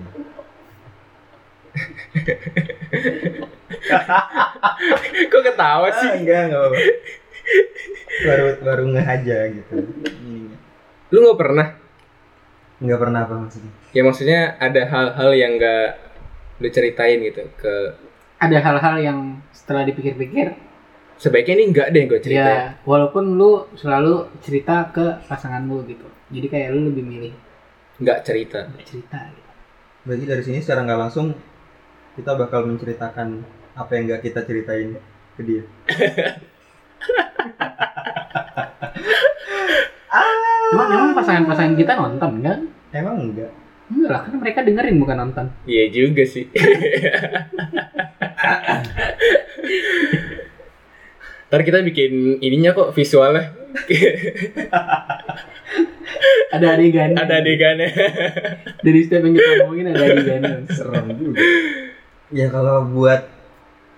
[5.30, 6.08] Kok ketawa sih?
[6.10, 6.78] Ah, enggak, enggak apa-apa.
[8.20, 9.74] baru baru nggeh aja gitu.
[11.10, 11.66] Lu nggak pernah?
[12.80, 13.72] Enggak pernah apa maksudnya?
[13.92, 15.88] Ya maksudnya ada hal-hal yang nggak
[16.60, 17.74] lu ceritain gitu ke
[18.40, 19.18] Ada hal-hal yang
[19.52, 20.56] setelah dipikir-pikir
[21.14, 22.40] sebaiknya ini enggak deh gue cerita.
[22.40, 27.32] ya walaupun lu selalu cerita ke pasangan lu gitu jadi kayak lu lebih milih
[28.00, 28.64] Enggak cerita.
[28.66, 29.50] bercerita gitu.
[30.00, 31.36] Berarti dari sini secara nggak langsung
[32.16, 33.44] kita bakal menceritakan
[33.76, 34.96] apa yang nggak kita ceritain
[35.36, 35.60] ke dia.
[40.70, 42.58] cuma memang pasangan-pasangan kita nonton kan
[42.90, 43.50] Emang enggak?
[43.90, 46.46] enggak lah kan mereka dengerin bukan nonton Iya juga sih.
[51.50, 53.50] Ntar kita bikin ininya kok visualnya.
[56.54, 57.90] ada adegan Ada adegannya.
[58.86, 61.42] dari setiap yang kita ngomongin ada adegan Serem juga.
[62.30, 63.26] Ya kalau buat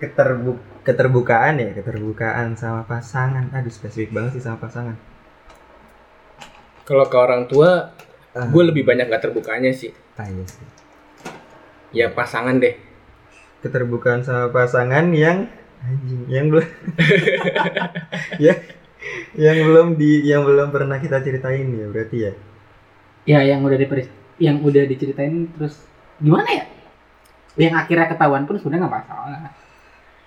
[0.01, 3.53] keterbu keterbukaan ya, keterbukaan sama pasangan.
[3.53, 4.97] Aduh spesifik banget sih sama pasangan.
[6.83, 7.93] Kalau ke orang tua,
[8.33, 8.49] Ah.
[8.49, 9.93] gue lebih banyak gak terbukanya sih.
[10.17, 10.65] Ah, iya sih.
[11.93, 12.73] Ya pasangan deh.
[13.63, 15.47] Keterbukaan sama pasangan yang
[15.79, 16.67] anjing, yang belum
[18.45, 18.55] ya
[19.35, 22.31] yang belum di yang belum pernah kita ceritain ya berarti ya.
[23.23, 24.07] ya yang udah diperis
[24.39, 25.83] yang udah diceritain terus
[26.19, 26.65] gimana ya
[27.55, 29.51] yang akhirnya ketahuan pun sebenarnya nggak masalah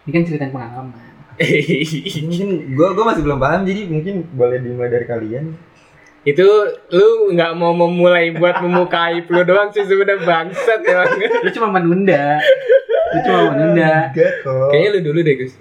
[0.07, 5.05] ini kan ceritain pengalaman Mungkin gua gua masih belum paham jadi mungkin boleh dimulai dari
[5.05, 5.53] kalian.
[6.27, 6.47] Itu
[6.91, 11.07] lu nggak mau memulai buat memukai lu doang sih sebenarnya bangsat emang.
[11.17, 12.37] lu cuma menunda
[13.15, 14.69] lu cuma menunda Enggak kok.
[14.69, 15.55] Kayaknya lu dulu deh Gus.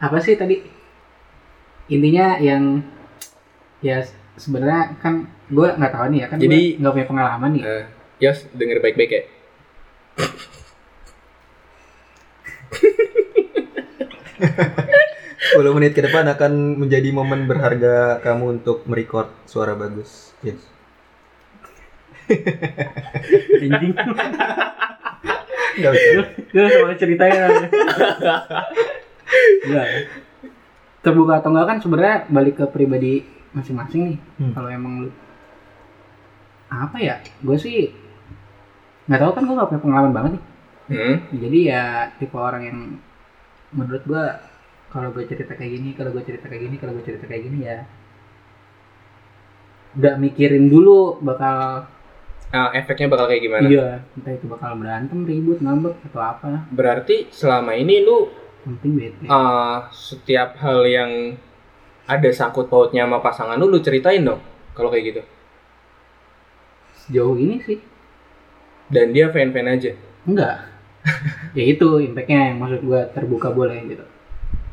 [0.00, 0.64] apa sih tadi
[1.86, 2.82] intinya yang
[3.80, 4.02] ya
[4.36, 7.84] sebenarnya kan gue nggak tahu nih ya kan Jadi- nggak punya pengalaman nih Eh,
[8.20, 9.20] Yos denger baik-baik ya.
[15.56, 20.32] 10 menit ke depan akan menjadi momen berharga kamu untuk merecord suara bagus.
[20.40, 20.60] Yes.
[23.58, 23.92] anjing
[25.72, 26.12] Enggak usah.
[26.46, 27.42] gue sama ceritanya
[29.62, 29.86] Enggak.
[31.00, 34.52] terbuka atau enggak kan sebenarnya balik ke pribadi masing-masing nih Hmm.
[34.52, 35.10] kalau emang lu
[36.68, 37.90] apa ya gue sih
[39.04, 40.44] nggak tahu kan gue nggak punya pengalaman banget nih
[40.90, 41.16] Hmm?
[41.32, 41.82] jadi ya
[42.16, 42.78] tipe orang yang
[43.70, 44.24] menurut gue
[44.90, 47.58] kalau gue cerita kayak gini kalau gue cerita kayak gini kalau gue cerita kayak gini
[47.62, 47.78] ya
[49.98, 51.86] udah mikirin dulu bakal
[52.50, 53.66] Ah, efeknya bakal kayak gimana?
[53.70, 58.26] iya entah itu bakal berantem ribut ngambek atau apa Berarti selama ini lu
[58.66, 61.38] penting bete ah, setiap hal yang
[62.10, 64.42] ada sangkut pautnya sama pasangan lu, lu ceritain dong
[64.74, 65.22] kalau kayak gitu.
[67.06, 67.78] sejauh ini sih
[68.90, 69.94] Dan dia fan-fan aja.
[70.26, 70.69] enggak
[71.58, 74.04] ya itu impactnya yang maksud gue terbuka boleh gitu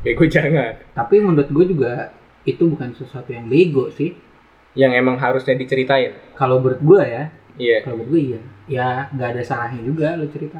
[0.03, 0.77] Bego jangan.
[0.93, 2.13] tapi menurut gue juga
[2.43, 4.15] itu bukan sesuatu yang bego sih
[4.77, 6.13] Yang emang harusnya diceritain.
[6.37, 7.23] kalau menurut gue ya
[7.57, 7.77] Iya.
[7.81, 10.59] kalau menurut gue iya ya nggak ada salahnya juga lo cerita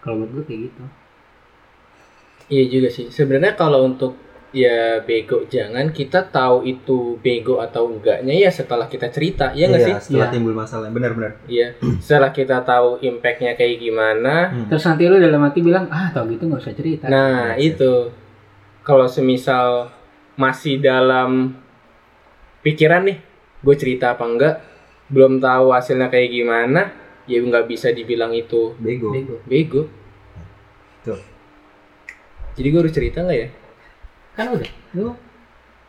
[0.00, 0.84] kalau menurut gue kayak gitu
[2.50, 3.08] Iya juga sih.
[3.08, 4.12] Sebenarnya kalau untuk
[4.52, 9.80] ya bego jangan kita tahu itu bego atau enggaknya ya setelah kita cerita ya nggak
[9.80, 10.34] Iya, sih setelah Iya.
[10.34, 10.88] timbul masalah.
[10.88, 11.32] Benar-benar.
[11.46, 11.72] iya
[12.04, 14.68] setelah kita tahu impactnya kayak gimana Hmm.
[14.68, 18.12] terus nanti lo dalam hati bilang ah tau gitu nggak usah cerita nah Iya, itu
[18.82, 19.88] kalau semisal
[20.34, 21.56] masih dalam
[22.60, 23.18] pikiran nih
[23.58, 24.54] gue cerita apa enggak
[25.06, 26.92] belum tahu hasilnya kayak gimana
[27.24, 29.10] ya nggak bisa dibilang itu Bego.
[29.10, 29.82] bego bego
[31.00, 31.18] Tuh.
[32.52, 33.48] jadi gue harus cerita nggak ya
[34.36, 34.70] kan udah?
[34.96, 35.12] Lu?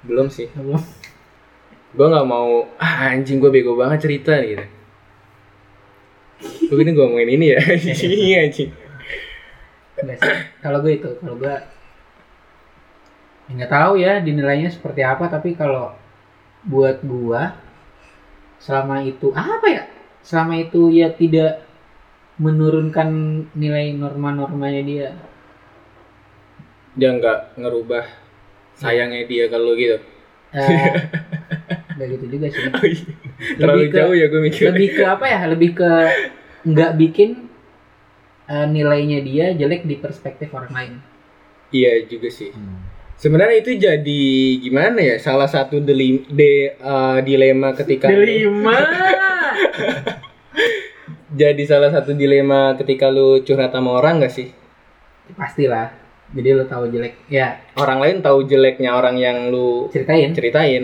[0.04, 0.52] Belum sih.
[0.56, 0.82] Belum
[1.94, 4.66] gue nggak mau ah anjing gue bego banget cerita nih gitu.
[6.74, 7.60] Gue gini gue ngomongin ini ya.
[8.30, 8.72] Iya anjing.
[10.60, 11.56] Kalau gue itu kalau gue
[13.54, 15.94] nggak tahu ya dinilainya seperti apa tapi kalau
[16.64, 17.54] buat gua
[18.58, 19.84] selama itu apa ya?
[20.24, 21.68] Selama itu ya tidak
[22.40, 23.10] menurunkan
[23.54, 25.10] nilai norma-normanya dia.
[26.96, 28.23] Dia nggak ngerubah
[28.76, 29.98] sayangnya dia kalau gitu.
[31.98, 32.64] Nggak gitu juga sih.
[33.58, 35.40] Terlalu ke- jauh ya gue mikir lebih ke apa ya?
[35.46, 35.92] Lebih ke
[36.64, 37.30] nggak bikin
[38.48, 40.94] eh, nilainya dia jelek di perspektif orang lain.
[41.70, 42.54] Iya juga sih.
[42.54, 42.86] Hmm.
[43.14, 44.24] sebenarnya itu jadi
[44.60, 45.16] gimana ya?
[45.16, 48.74] Salah satu deli, de, eh, dilema ketika delima.
[51.34, 54.54] Jadi salah satu dilema ketika lu curhat sama orang gak sih?
[55.34, 55.90] Pastilah
[56.34, 57.14] jadi lo tahu jelek.
[57.30, 57.62] Ya.
[57.74, 60.34] Orang lain tahu jeleknya orang yang lu ceritain.
[60.34, 60.84] ceritain.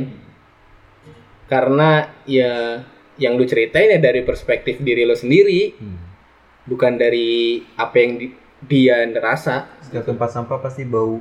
[1.46, 2.86] Karena ya
[3.18, 5.74] yang lu ceritain ya dari perspektif diri lo sendiri.
[5.76, 5.98] Hmm.
[6.70, 11.18] bukan dari apa yang di- dia rasa Setiap tempat sampah pasti bau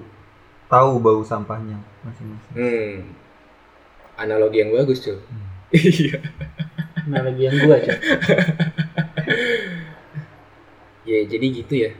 [0.68, 2.52] tahu bau sampahnya masing-masing.
[2.52, 2.94] hmm.
[4.20, 5.16] Analogi yang bagus cuy.
[5.72, 6.20] Iya.
[7.08, 7.96] Analogi yang gua aja
[11.08, 11.90] ya jadi gitu ya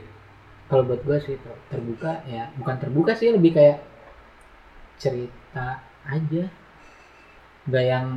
[0.69, 3.81] kalau buat gue sih ter- terbuka ya bukan terbuka sih lebih kayak
[4.95, 6.43] cerita aja.
[7.65, 8.07] Nggak yang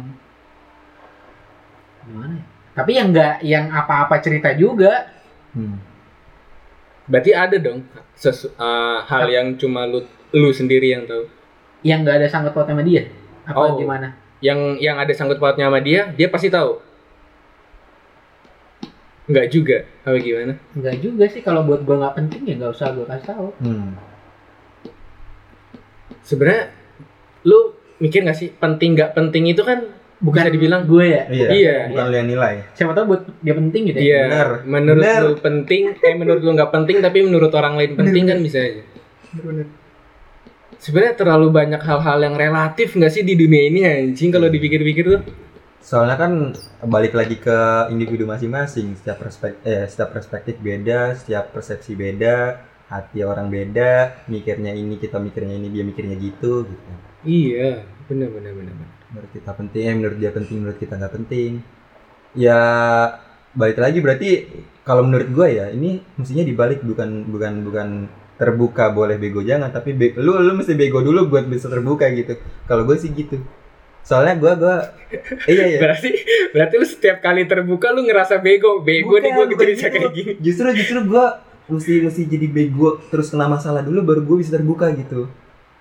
[2.03, 2.45] gimana ya?
[2.73, 5.09] Tapi yang nggak yang apa-apa cerita juga.
[5.53, 5.77] Hmm.
[7.03, 7.83] berarti ada dong
[8.15, 10.01] sesu- eh, hal yang cuma lu
[10.33, 11.29] lu sendiri yang tahu?
[11.83, 13.11] Yang nggak ada sangkut paut sama dia?
[13.43, 13.77] Apa Oh.
[13.77, 14.17] gimana?
[14.41, 16.75] yang yang ada sangkut pautnya sama dia dia pasti tahu
[19.25, 22.91] nggak juga apa gimana nggak juga sih kalau buat gue nggak penting ya nggak usah
[22.91, 23.95] gue kasih tahu Hmm.
[26.23, 26.71] sebenarnya
[27.43, 27.59] lu
[27.99, 29.79] mikir nggak sih penting nggak penting itu kan
[30.19, 31.49] bukan Bisa dibilang- gue ya Iya.
[31.51, 31.77] Iya.
[31.89, 32.55] Bukan lu yang nilai.
[32.73, 34.49] siapa tahu buat dia penting gitu ya Iya, Benar.
[34.65, 35.21] menurut Benar.
[35.21, 38.83] lu penting, eh menurut lu nggak penting tapi menurut orang lain penting kan bisa aja.
[40.77, 45.23] Sebenarnya terlalu banyak hal-hal yang relatif nggak sih di dunia ini anjing kalau dipikir-pikir tuh.
[45.83, 46.33] Soalnya kan
[46.95, 47.59] balik lagi ke
[47.95, 48.95] individu masing-masing.
[48.99, 52.37] Setiap perspektif, eh, setiap perspektif beda, setiap persepsi beda,
[52.93, 54.25] hati orang beda.
[54.33, 56.53] Mikirnya ini, kita mikirnya ini, dia mikirnya gitu.
[56.71, 56.91] gitu.
[57.27, 58.75] Iya, benar benar benar.
[58.79, 58.91] benar.
[59.13, 61.53] Menurut kita penting, eh, menurut dia penting, menurut kita nggak penting.
[62.33, 62.61] Ya
[63.53, 64.29] balik lagi berarti
[64.89, 67.89] kalau menurut gue ya ini mestinya dibalik bukan bukan bukan
[68.41, 72.41] terbuka boleh bego jangan tapi be- lu lu mesti bego dulu buat bisa terbuka gitu
[72.65, 73.37] kalau gue sih gitu
[74.03, 74.77] soalnya gue gue
[75.47, 76.09] iya iya Berarti
[76.51, 80.03] berarti lu setiap kali terbuka lu ngerasa bego, bego nih gua Bukan, cerita bukan kayak
[80.03, 80.17] gitu.
[80.17, 80.33] gini.
[80.41, 81.25] Justru justru gua
[81.65, 85.31] mesti mesti jadi bego terus kena masalah dulu baru gue bisa terbuka gitu.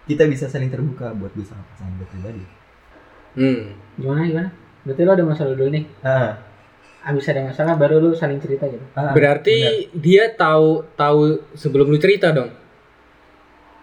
[0.04, 2.44] Kita bisa saling terbuka buat gue sama pasangan gue pribadi.
[3.32, 3.74] Hmm.
[3.96, 4.50] gimana gimana
[4.84, 6.36] berarti lo ada masalah dulu nih Ah,
[7.02, 11.20] abis ada masalah baru lu saling cerita gitu ah, Berarti dia tahu tahu
[11.54, 12.52] sebelum lu cerita dong.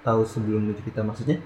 [0.01, 1.41] tahu sebelum lu cerita maksudnya?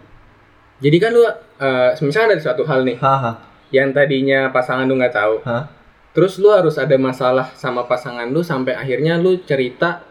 [0.82, 1.22] Jadi kan lu
[1.62, 3.38] eh misalnya ada suatu hal nih Haha.
[3.70, 5.34] yang tadinya pasangan lu nggak tahu.
[5.46, 5.70] Hah?
[6.12, 10.02] Terus lu harus ada masalah sama pasangan lu sampai akhirnya lu cerita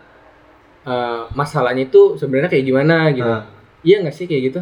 [0.88, 3.28] eh, masalahnya itu sebenarnya kayak gimana gitu.
[3.28, 3.44] Ah.
[3.84, 4.62] Iya nggak sih kayak gitu?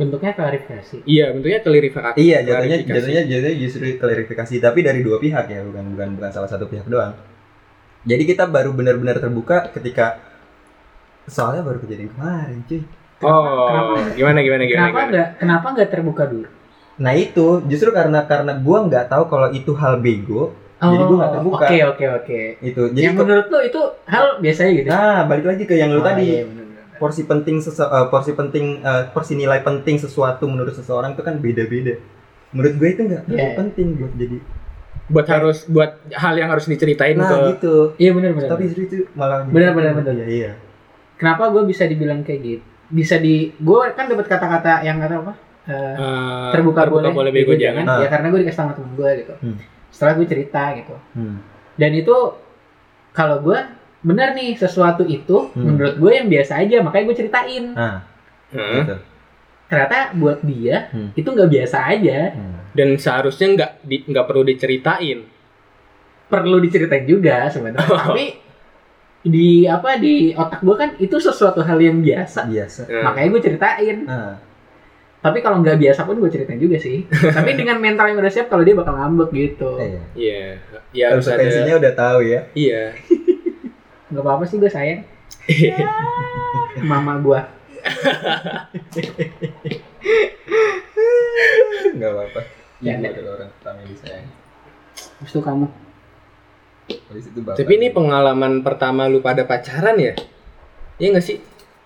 [0.00, 2.16] bentuknya klarifikasi Iya, bentuknya klarifikasi.
[2.16, 2.96] Iya, jatuhnya klarifikasi.
[2.96, 6.88] jatuhnya jatuhnya justru klarifikasi tapi dari dua pihak ya, bukan bukan bukan salah satu pihak
[6.88, 7.12] doang.
[8.08, 10.16] Jadi kita baru benar-benar terbuka ketika
[11.28, 12.80] soalnya baru kejadian kemarin, cuy.
[13.20, 13.94] Oh, Kenapa?
[14.12, 14.80] gimana gimana gimana?
[14.82, 15.10] kenapa gimana?
[15.10, 16.48] nggak kenapa nggak terbuka dulu
[16.98, 21.32] Nah itu justru karena karena gua nggak tahu kalau itu hal bego, Jadi gua nggak
[21.34, 21.56] terbuka.
[21.56, 22.82] Oh, oke oke oke itu.
[22.90, 26.00] Jadi yang menurut lo itu hal biasa aja gitu Nah, balik lagi ke yang lu
[26.00, 26.24] Oh, tadi.
[26.26, 26.96] iya, bener, bener.
[26.96, 31.36] Porsi penting sese- eh, porsi penting eh, porsi nilai penting sesuatu menurut seseorang itu kan
[31.36, 31.96] beda-beda.
[32.50, 33.56] Menurut gue itu nggak terlalu Iya.
[33.58, 34.38] penting buat jadi.
[35.06, 37.74] buat harus buat hal yang harus diceritain Nah, ke gitu.
[37.96, 40.14] iya benar benar Tapi justru itu malah Benar, benar, benar.
[40.14, 40.50] Iya, iya.
[41.16, 45.34] kenapa gue bisa dibilang kayak gitu bisa di gue kan dapat kata-kata yang kata apa
[45.62, 47.84] Eh, eh, terbuka, boleh, bego jangan.
[47.84, 48.00] Ah.
[48.00, 49.56] ya karena gue dikasih sama temen gue gitu Hmm.
[49.88, 51.36] setelah gue cerita gitu Hmm.
[51.76, 52.16] dan itu
[53.10, 53.58] kalau gue
[54.00, 55.62] benar nih sesuatu itu Hmm.
[55.68, 58.02] menurut gue yang biasa aja makanya gue ceritain Nah,
[58.50, 58.82] Heeh.
[58.82, 58.96] gitu.
[59.66, 61.14] ternyata buat dia Hmm.
[61.14, 62.58] itu nggak biasa aja Hmm.
[62.70, 65.18] Dan seharusnya nggak di- nggak perlu diceritain.
[66.26, 68.38] perlu diceritain juga sebenarnya tapi
[69.20, 72.80] di apa di otak gue kan itu sesuatu hal yang biasa Biasa.
[72.88, 74.32] Nah, makanya gue ceritain Nah,
[75.20, 77.04] tapi kalau nggak biasa pun gue ceritain juga sih
[77.36, 80.00] tapi dengan mental yang udah siap kalau dia bakal ngambek gitu iya.
[80.16, 80.40] Iya,
[80.96, 81.36] ya harus ada.
[81.36, 82.40] Konsekuensinya udah tahu ya.
[82.56, 82.82] Iya.
[84.10, 85.04] nggak apa-apa sih gue sayang
[86.90, 87.40] mama gue
[91.90, 92.40] Enggak apa-apa.
[92.80, 93.10] Ya, Ibu ya.
[93.12, 94.28] adalah orang pertama yang disayang.
[95.20, 95.64] Terus tuh kamu
[97.06, 97.56] Habis itu bapak.
[97.58, 100.14] Tapi ini pengalaman pertama lu pada pacaran ya?
[100.96, 101.38] Iya nggak sih?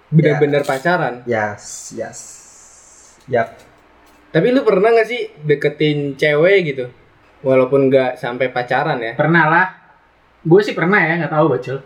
[0.09, 1.25] Bener-bener pacaran.
[1.25, 2.19] Yes, yes.
[3.27, 3.57] Yap.
[4.31, 6.87] Tapi lu pernah nggak sih deketin cewek gitu?
[7.41, 9.13] Walaupun nggak sampai pacaran ya?
[9.13, 9.67] pernah lah
[10.41, 11.77] gue sih pernah ya nggak tahu bocil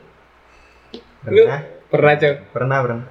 [1.18, 1.60] Pernah?
[1.90, 2.38] Pernah cewek?
[2.54, 3.06] Pernah, pernah.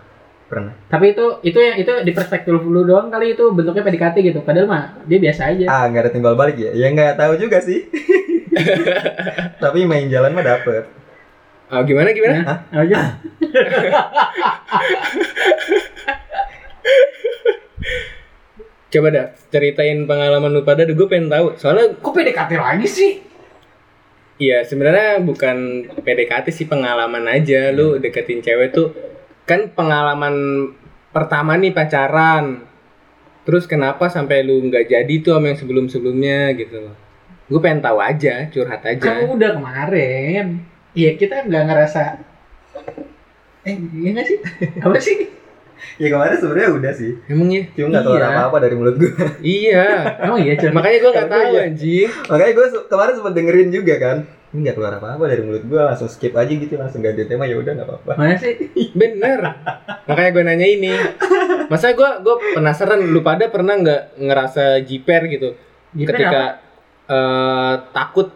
[0.47, 0.71] Pernah.
[0.87, 4.63] tapi itu itu yang itu di perspektif lu doang kali itu bentuknya PDKT gitu padahal
[4.63, 6.71] mah dia biasa aja Ah, nggak ada timbal balik ya?
[6.71, 7.83] Ya nggak tahu juga sih.
[9.63, 10.83] Tapi main jalan mah dapet.
[11.67, 12.37] Ah, gimana gimana?
[12.47, 13.19] Nah, aja
[18.87, 20.87] Coba dah ceritain pengalaman lu pada.
[20.87, 21.59] Gue pengen tahu.
[21.59, 23.27] Soalnya kok PDKT lagi sih
[24.37, 28.93] Iya sebenarnya bukan PDKT sih pengalaman aja lu deketin cewek tuh
[29.49, 30.69] kan pengalaman
[31.09, 32.61] pertama nih pacaran
[33.49, 37.06] terus kenapa sampai lu nggak jadi tuh sama yang sebelum sebelumnya gitu loh
[37.47, 40.45] gue pengen tahu aja curhat kan aja udah kemarin
[40.91, 42.01] iya kita nggak ngerasa
[43.63, 44.37] eh iya nggak sih
[44.79, 45.17] apa sih
[45.97, 47.13] Ya kemarin sebenarnya udah sih.
[47.25, 48.29] emang ya Cuma nggak keluar Iya.
[48.31, 49.13] apa-apa dari mulut gue.
[49.61, 49.85] iya
[50.19, 50.73] emang iya Cel?
[50.73, 51.61] makanya gue nggak Karena tahu iya.
[51.63, 54.17] anjing Makanya gue kemarin sempat dengerin juga kan.
[54.47, 57.55] ini nggak keluar apa-apa dari mulut gue langsung skip aja gitu langsung ganti tema ya
[57.55, 58.53] udah nggak apa-apa Mana sih?
[58.99, 59.39] Bener.
[60.03, 60.91] Makanya gue nanya ini.
[61.67, 65.53] Masa gue gue penasaran lu pada pernah nggak ngerasa jiper gitu
[65.93, 66.41] Jiper ketika
[67.07, 68.29] eh, takut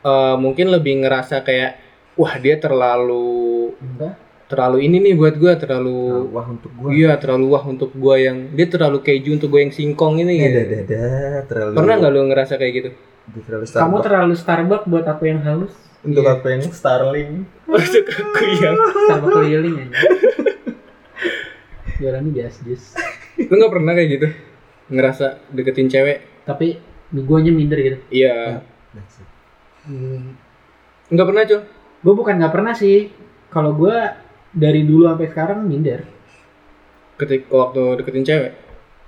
[0.00, 1.76] eh, mungkin lebih ngerasa kayak
[2.14, 4.14] wah dia terlalu Enggak.
[4.46, 8.50] terlalu ini nih buat gue terlalu wah untuk gue iya terlalu wah untuk gue yang
[8.50, 10.58] dia terlalu keju untuk gue yang singkong ini ya gitu.
[10.86, 11.04] dada
[11.44, 12.90] terlalu Pernah nggak lu ngerasa kayak gitu?
[13.42, 15.74] terlalu Kamu terlalu Starbucks buat aku yang halus.
[16.00, 16.32] untuk Iya.
[16.32, 17.30] apa yang Starling
[17.66, 19.98] Untuk aku yang Starbucks keliling aja.
[21.96, 22.92] Jualannya biasa jus.
[23.38, 24.26] lu nggak pernah kayak gitu
[24.88, 26.44] ngerasa deketin cewek?
[26.44, 26.76] Tapi
[27.24, 27.98] guanya minder gitu.
[28.10, 28.60] Iya.
[29.86, 30.34] Hmm.
[31.08, 31.60] Nggak pernah cuy.
[32.02, 33.08] Gue bukan nggak pernah sih.
[33.48, 33.96] Kalau gue
[34.52, 36.04] dari dulu sampai sekarang minder.
[37.16, 38.52] Ketika waktu deketin cewek.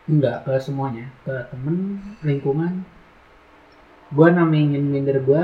[0.08, 2.86] Enggak ke semuanya, ke temen, lingkungan.
[4.08, 5.42] Gue namingin minder gue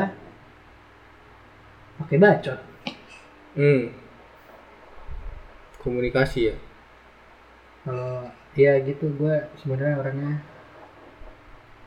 [2.01, 2.61] pakai bacot.
[3.59, 3.93] Hmm.
[5.85, 6.57] Komunikasi ya.
[7.85, 10.54] Kalau ya gitu gue sebenarnya orangnya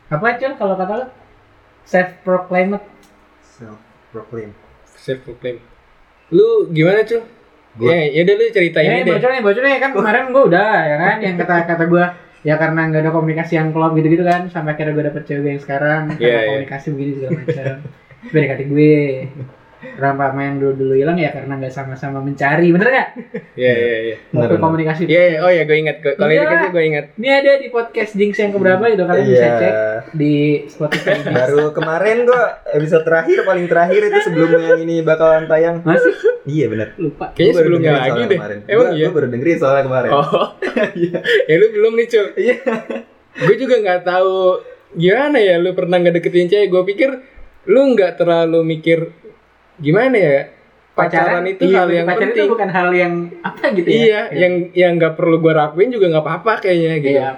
[0.08, 1.06] apa cil kalau kata lo
[1.84, 2.80] self proclaimed
[3.42, 3.80] self
[4.10, 4.52] proclaim
[4.98, 5.58] Self proclaim.
[6.30, 7.22] Lu gimana cuy?
[7.74, 9.14] Gua- Ya, ya udah lu ceritain ya, aja deh.
[9.14, 12.06] bocornya bocornya kan kemarin gue udah ya kan yang kata kata gue
[12.42, 15.48] ya karena nggak ada komunikasi yang klop gitu gitu kan sampai akhirnya gue dapet cewek
[15.50, 16.48] yang sekarang Iya, karena iya.
[16.50, 17.76] komunikasi begini segala macam
[18.26, 18.96] PDKT gue
[19.96, 23.10] Rampa main dulu dulu hilang ya karena nggak sama-sama mencari bener nggak
[23.54, 24.16] Iya, iya, iya.
[24.32, 25.40] waktu komunikasi Iya, iya.
[25.40, 25.98] oh ya gue ingat.
[26.00, 26.46] Kalau Iya.
[26.46, 27.06] ini gue ingat.
[27.16, 29.56] ini ada di podcast Jinx yang keberapa itu kalian bisa Iya.
[29.56, 29.74] cek
[30.12, 30.34] di
[30.66, 36.14] Spotify baru kemarin gua episode terakhir paling terakhir itu sebelum yang ini bakalan tayang masih
[36.46, 38.38] iya benar lupa Kayaknya sebelumnya lagi deh.
[38.38, 38.60] kemarin.
[38.64, 39.06] Emang Gua- iya?
[39.06, 40.48] gua baru dengerin soalnya kemarin Oh.
[41.48, 42.28] ya lu belum nih, Cul.
[42.36, 42.58] Iya.
[43.38, 44.36] gue juga nggak tahu
[44.96, 46.68] gimana ya lu pernah nggak deketin cewek.
[46.68, 47.10] Gue pikir
[47.68, 49.12] lu nggak terlalu mikir
[49.78, 50.40] gimana ya?
[50.92, 52.42] Pacaran, itu iya, hal yang pacaran penting.
[52.42, 53.14] itu bukan hal yang
[53.46, 57.22] apa gitu ya Iya, yang yang nggak perlu gue lakuin juga nggak apa-apa kayaknya gitu.
[57.22, 57.30] Iya.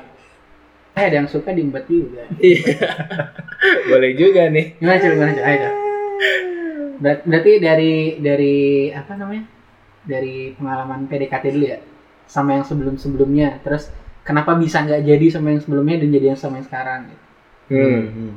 [0.95, 2.23] Eh ada yang suka diembat juga.
[2.39, 2.75] Iya.
[3.91, 4.79] Boleh juga nih.
[4.79, 5.43] Gimana cil gimana cil?
[5.43, 5.69] Ayo.
[6.97, 8.55] Ber- Berarti dari dari
[8.89, 9.43] apa namanya?
[10.01, 11.79] Dari pengalaman PDKT dulu ya,
[12.25, 13.59] sama yang sebelum sebelumnya.
[13.59, 13.91] Terus
[14.23, 17.11] kenapa bisa nggak jadi sama yang sebelumnya dan jadi yang sama yang sekarang?
[17.11, 17.23] Gitu.
[17.69, 18.03] Hmm.
[18.07, 18.33] Hmm.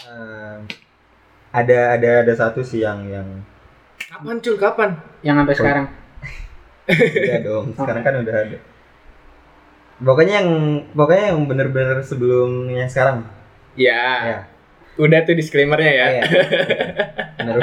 [0.00, 0.56] Eh,
[1.50, 3.26] ada ada ada satu sih yang yang
[4.02, 4.56] Kapan cul?
[4.56, 4.90] Kapan?
[5.20, 5.86] Yang sampai sekarang.
[6.90, 8.58] udah dong sekarang kan udah ada
[9.96, 10.48] pokoknya yang
[10.90, 13.22] pokoknya yang bener-bener sebelumnya sekarang
[13.72, 14.02] Ya.
[14.26, 14.38] ya
[14.96, 16.06] Udah tuh disclaimernya ya.
[16.10, 16.22] Iya.
[17.38, 17.56] bener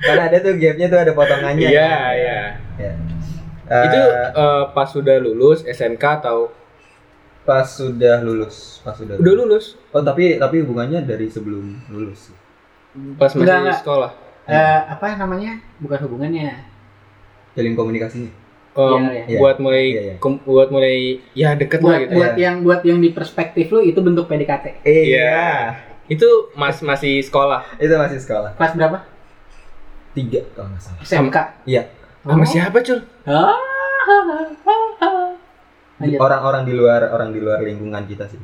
[0.00, 2.12] karena ada tuh gapnya tuh ada potongannya Iya, kan?
[2.14, 2.40] iya.
[2.78, 2.92] Ya.
[3.82, 6.50] Itu Eh, eh, pas sudah lulus SMK atau
[7.42, 9.74] pas sudah lulus pas sudah udah lulus?
[9.90, 12.36] oh tapi tapi hubungannya dari sebelum lulus sih.
[13.16, 14.10] Pas masih Enggak, sekolah.
[14.44, 15.58] Eh, apa namanya?
[15.78, 16.66] Bukan hubungannya.
[17.50, 18.30] jalin komunikasinya
[18.70, 19.38] Em, Iya, iya.
[19.38, 20.14] buat mulai Iya, iya.
[20.16, 22.12] kom- buat mulai ya deket lah Buat gitu.
[22.14, 22.38] buat Iya.
[22.40, 24.86] yang buat yang di perspektif lu itu bentuk PDKT.
[24.86, 25.74] Iya.
[26.06, 27.66] Itu mas masih sekolah.
[27.76, 28.98] itu masih sekolah Kelas berapa?
[30.12, 31.36] tiga kalau nggak salah SMK.
[31.64, 31.82] iya
[32.20, 32.46] Sama Oh.
[32.46, 32.98] siapa cul?
[33.26, 33.58] Ah.
[36.00, 38.40] Orang-orang di luar orang di luar lingkungan kita sih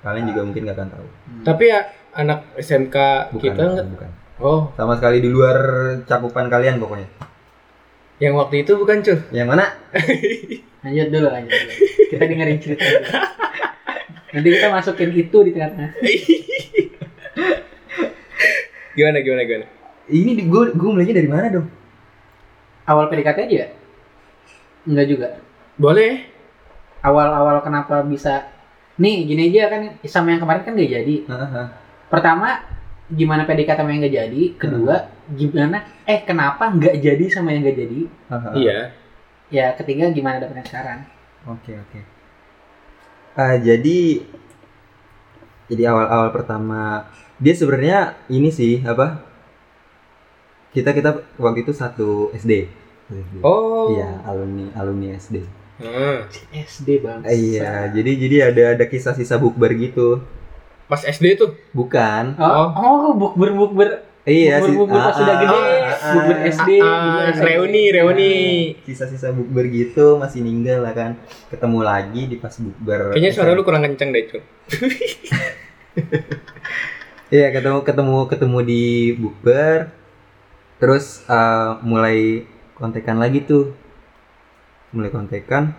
[0.00, 1.06] kalian juga mungkin nggak akan tahu
[1.44, 1.80] Tapi ya
[2.16, 2.96] anak SMK
[3.34, 3.86] bukan kita bukan, nggak.
[3.92, 4.10] bukan.
[4.38, 5.58] Oh, sama sekali di luar
[6.06, 7.08] cakupan kalian pokoknya
[8.18, 9.18] yang waktu itu bukan cul.
[9.30, 9.66] yang mana
[10.78, 11.72] Lanjut dulu, lanjut dulu.
[12.06, 12.86] Kita dengerin cerita.
[14.30, 15.90] Nanti kita masukin itu di tengah-tengah.
[18.94, 19.66] Gimana gimana gimana?
[20.08, 21.68] ini di gue gue mulainya dari mana dong
[22.88, 23.68] Awal PDKT aja?
[24.88, 25.28] Enggak juga.
[25.76, 26.24] Boleh.
[27.04, 28.48] Awal-awal kenapa bisa
[28.98, 31.16] Nih, gini aja kan sama yang kemarin kan gak jadi.
[31.30, 31.62] Hahaha.
[32.08, 32.64] Pertama,
[33.08, 34.42] gimana PDKT sama yang gak jadi?
[34.56, 34.96] Kedua,
[35.32, 38.00] gimana eh kenapa nggak jadi sama yang gak jadi?
[38.56, 38.78] Iya.
[39.48, 41.08] Ya, ketiga gimana dapetnya sekarang?
[41.48, 42.00] Oke oke.
[43.36, 44.24] Ah, jadi
[45.68, 47.08] jadi awal-awal pertama
[47.40, 49.24] dia sebenarnya ini sih apa?
[50.72, 52.68] Kita kita waktu itu satu SD.
[53.08, 53.36] SD.
[53.40, 53.96] Oh.
[53.96, 55.44] Iya alumni alumni SD.
[55.80, 56.28] Hmm.
[56.52, 57.20] SD bang.
[57.24, 60.20] Iya jadi jadi ada ada kisah sisa bukber gitu.
[60.88, 61.52] Pas SD tuh.
[61.76, 62.34] Bukan.
[62.40, 63.88] Oh, oh bukber bukber
[64.28, 64.76] Iya sih.
[64.76, 66.48] bukber pas ah, sudah ah, gede, ah, ah, bukber ah.
[66.52, 67.44] SD, Ah, bukber SMP.
[67.48, 68.34] reuni reuni.
[68.84, 71.16] Sisa-sisa bukber gitu masih ninggal lah kan.
[71.48, 73.16] Ketemu lagi di pas bukber.
[73.16, 74.42] Kayaknya suara lu kurang kenceng deh cul.
[77.28, 79.92] Iya ketemu ketemu ketemu di bukber,
[80.80, 83.76] terus eh, mulai kontekan lagi tuh,
[84.96, 85.76] mulai kontekan,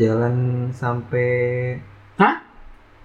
[0.00, 0.34] jalan
[0.72, 1.28] sampai?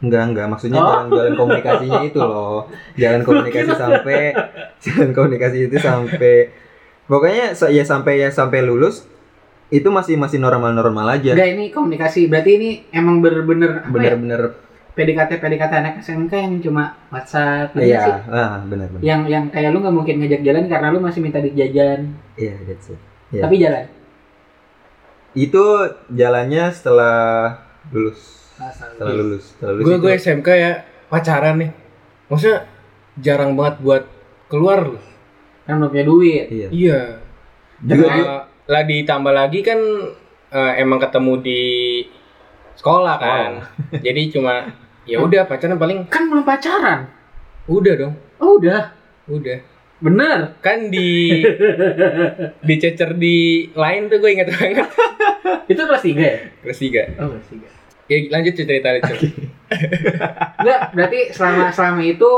[0.06, 0.46] Enggak, enggak.
[0.54, 0.90] Maksudnya Oh.
[1.10, 2.70] jalan-jalan komunikasinya itu loh.
[2.94, 4.20] Jalan komunikasi sampai
[4.86, 6.54] jalan komunikasi itu sampai
[7.10, 9.10] pokoknya ya sampai ya sampai lulus
[9.74, 11.34] itu masih masih normal-normal aja.
[11.34, 12.30] Enggak ini komunikasi.
[12.30, 13.90] Berarti ini emang bener-bener ya?
[13.90, 14.42] Bener-bener
[14.96, 18.16] PDKT PDKT anak SMK yang cuma WhatsApp iya, sih.
[18.32, 19.04] ah, benar-benar.
[19.04, 22.16] Yang yang kayak lu nggak mungkin ngajak jalan karena lu masih minta duit jajan.
[22.40, 23.00] Iya, that's it.
[23.36, 23.44] Iya.
[23.44, 23.86] Tapi jalan.
[25.36, 25.64] Itu
[26.16, 27.18] jalannya setelah
[27.92, 28.45] lulus.
[28.56, 29.86] Setelah lulus, setelah lulus.
[29.86, 30.72] Gue gue SMK ya
[31.06, 31.72] pacaran nih.
[32.26, 32.60] Maksudnya
[33.18, 34.04] jarang banget buat
[34.48, 35.04] keluar loh.
[35.64, 36.46] Kan belum punya duit.
[36.48, 36.68] Iya.
[36.70, 37.00] Iya.
[37.78, 39.80] Juga Eh, lah ditambah lagi kan
[40.50, 41.62] eh, emang ketemu di
[42.76, 43.52] sekolah kan.
[44.06, 44.72] Jadi cuma
[45.04, 47.12] ya udah pacaran paling Kan belum pacaran.
[47.66, 48.14] udah dong.
[48.38, 48.94] Oh udah.
[49.28, 49.60] Udah.
[49.98, 50.56] Bener.
[50.60, 51.42] Kan di
[52.68, 54.88] dicecer di lain tuh gue inget banget.
[55.66, 56.36] Itu kelas 3 ya?
[56.62, 57.20] Kelas 3.
[57.20, 57.75] Oh kelas 3.
[58.06, 59.14] Ya lanjut cerita lucu.
[60.56, 62.32] Enggak, berarti selama selama itu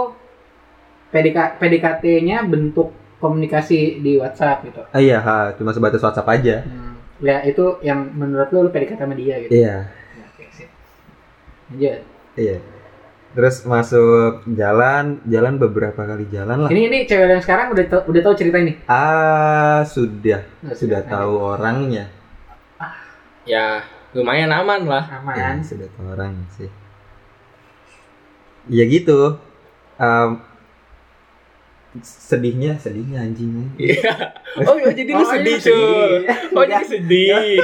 [1.10, 4.82] PDK, PDKT-nya bentuk komunikasi di WhatsApp gitu.
[4.88, 6.64] Ah, iya, ha, cuma sebatas WhatsApp aja.
[6.64, 6.96] Hmm.
[7.18, 9.52] Ya itu yang menurut lu, lu PDKT sama dia gitu.
[9.52, 10.70] Iya, Ya, oke, sip.
[11.68, 12.00] Lanjut.
[12.36, 12.58] iya.
[13.28, 16.70] Terus masuk jalan, jalan beberapa kali jalan lah.
[16.70, 18.80] Ini ini cewek yang sekarang udah tau, udah tahu cerita ini.
[18.88, 21.02] Ah, sudah, Oh, sudah sudah.
[21.04, 22.08] tahu orangnya.
[23.44, 23.80] ya
[24.18, 25.06] lumayan aman lah.
[25.06, 25.62] Ya, Aman.
[25.62, 26.70] sudah tahu orangnya sih.
[28.68, 29.38] Ya gitu.
[29.98, 30.42] Em,
[32.02, 33.70] sedihnya, sedihnya anjing.
[33.78, 34.14] Iya.
[34.66, 35.78] Oh, ya, jadi lu Oh, sedih, iya, sedih.
[35.78, 36.12] Cul.
[36.58, 37.58] Oh, jadi sedih.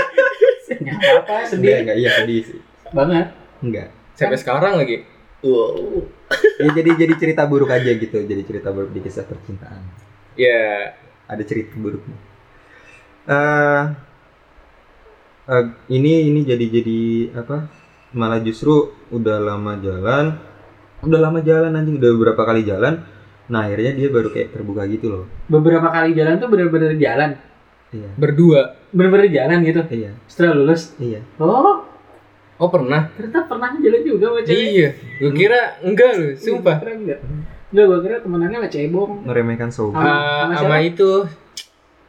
[0.73, 2.59] Ya, apa sedih enggak, iya sedih sih.
[2.95, 3.27] banget.
[3.61, 3.87] Enggak.
[4.15, 5.03] Sampai sekarang lagi.
[5.43, 6.07] Wow.
[6.61, 9.83] Ya jadi jadi cerita buruk aja gitu, jadi cerita buruk di kisah percintaan.
[10.39, 10.95] Ya,
[11.27, 12.15] ada cerita buruknya.
[13.27, 13.83] Eh
[15.45, 16.99] eh, ini ini jadi jadi
[17.35, 17.67] apa?
[18.13, 20.37] Malah justru udah lama jalan,
[21.01, 23.01] udah lama jalan anjing udah beberapa kali jalan.
[23.49, 25.23] Nah akhirnya dia baru kayak terbuka gitu loh.
[25.49, 27.35] Beberapa kali jalan tuh bener-bener jalan.
[27.93, 28.73] Iya, berdua.
[28.89, 29.81] Bener-bener jalan gitu.
[29.93, 30.97] iya, Setelah lulus.
[30.97, 31.21] iya.
[31.37, 31.85] Oh,
[32.61, 33.09] Oh, pernah?
[33.17, 34.65] ternyata pernah jalan juga sama cewek.
[34.71, 34.89] Iya.
[35.19, 36.77] Gue kira enggak lu, sumpah.
[36.79, 37.19] Kira enggak.
[37.73, 39.11] Enggak, gua kira temenannya sama cebong.
[39.25, 39.97] Meremehkan Sogi.
[39.97, 40.53] Ah.
[40.53, 41.25] Sama itu.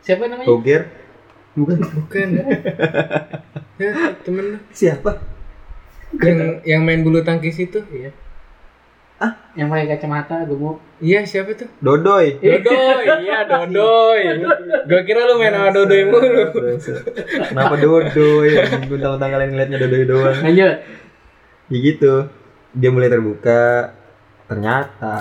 [0.05, 0.45] Siapa namanya?
[0.45, 0.83] Toger?
[1.55, 1.79] Bukan.
[1.81, 2.29] Bukan.
[3.83, 3.91] ya,
[4.27, 4.59] temen lu.
[4.75, 5.35] Siapa?
[6.15, 7.83] yang yang main bulu tangkis itu.
[7.91, 8.15] Iya.
[9.23, 10.83] Ah, yang pakai kacamata gemuk.
[10.99, 11.71] Iya, siapa tuh?
[11.79, 12.35] Dodoy.
[12.43, 13.05] Dodoy.
[13.25, 14.21] Iya, Dodoy.
[14.91, 16.51] Gue kira lu main sama Dodoy mulu.
[17.31, 18.51] Kenapa Dodoy?
[18.91, 20.39] Bentang-bentang kalian ngeliatnya Dodoy doang.
[20.43, 20.75] Lanjut.
[21.71, 22.15] Ya gitu.
[22.75, 23.95] Dia mulai terbuka.
[24.45, 25.17] Ternyata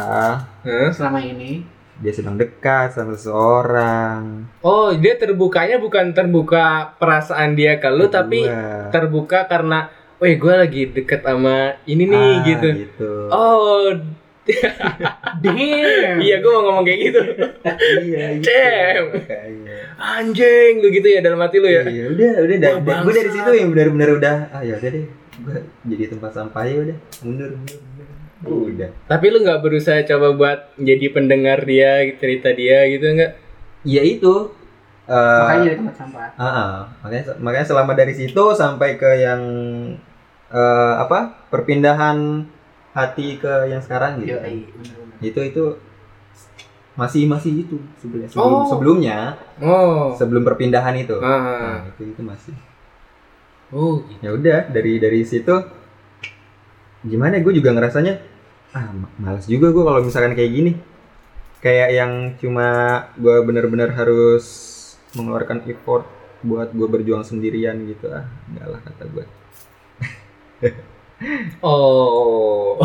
[0.67, 0.89] Hah?
[0.91, 1.63] Selama ini
[1.95, 4.49] dia sedang dekat sama seseorang.
[4.59, 8.89] Oh, dia terbukanya bukan terbuka perasaan dia ke lu, tapi Kedua.
[8.89, 9.87] terbuka karena,
[10.17, 12.67] weh gue lagi deket sama ini nih Ah, gitu.
[12.73, 13.11] gitu.
[13.29, 13.93] Oh,
[15.39, 16.19] Damn.
[16.19, 17.21] iya gue mau ngomong kayak gitu.
[18.01, 18.43] iya, gitu.
[18.43, 19.05] Damn.
[19.13, 19.77] Makanya.
[19.95, 21.83] Anjing, lu gitu ya dalam hati lu ya.
[21.83, 25.05] Iya, udah, udah, da- Wah, gue dari situ yang benar-benar udah, ah ya udah deh,
[25.39, 27.79] gue jadi tempat sampah ya udah, mundur, mundur.
[28.43, 28.89] Udah.
[29.05, 33.31] Tapi lu nggak berusaha coba buat jadi pendengar dia, cerita dia gitu nggak?
[33.83, 34.51] Ya itu.
[35.03, 36.27] eh, Makanya jadi tempat sampah.
[36.33, 36.71] ah, ah.
[36.99, 39.41] makanya makanya selama dari situ sampai ke yang
[40.47, 42.47] eh, apa perpindahan
[42.91, 44.31] hati ke yang sekarang gitu.
[44.31, 45.19] Yo, bener-bener.
[45.19, 45.63] Itu itu
[46.93, 48.63] masih masih itu sebelum sebelum Oh.
[48.69, 49.17] sebelumnya
[49.59, 50.13] Oh.
[50.13, 51.19] sebelum perpindahan itu.
[51.19, 51.83] Ah.
[51.83, 52.55] Nah, itu itu masih.
[53.73, 54.21] Oh, gitu.
[54.21, 55.51] ya udah dari dari situ
[57.03, 58.15] gimana gue juga ngerasanya
[58.73, 60.71] ah ma- malas juga gue kalau misalkan kayak gini
[61.63, 62.11] kayak yang
[62.41, 62.67] cuma
[63.15, 64.45] gue bener-bener harus
[65.13, 66.03] mengeluarkan effort
[66.43, 69.25] buat gue berjuang sendirian gitu ah enggak lah kata gue
[71.63, 72.75] Oh.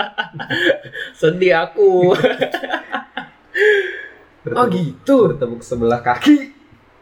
[1.20, 2.16] Sedih aku.
[4.56, 5.28] Oh gitu.
[5.28, 6.56] bertepuk sebelah kaki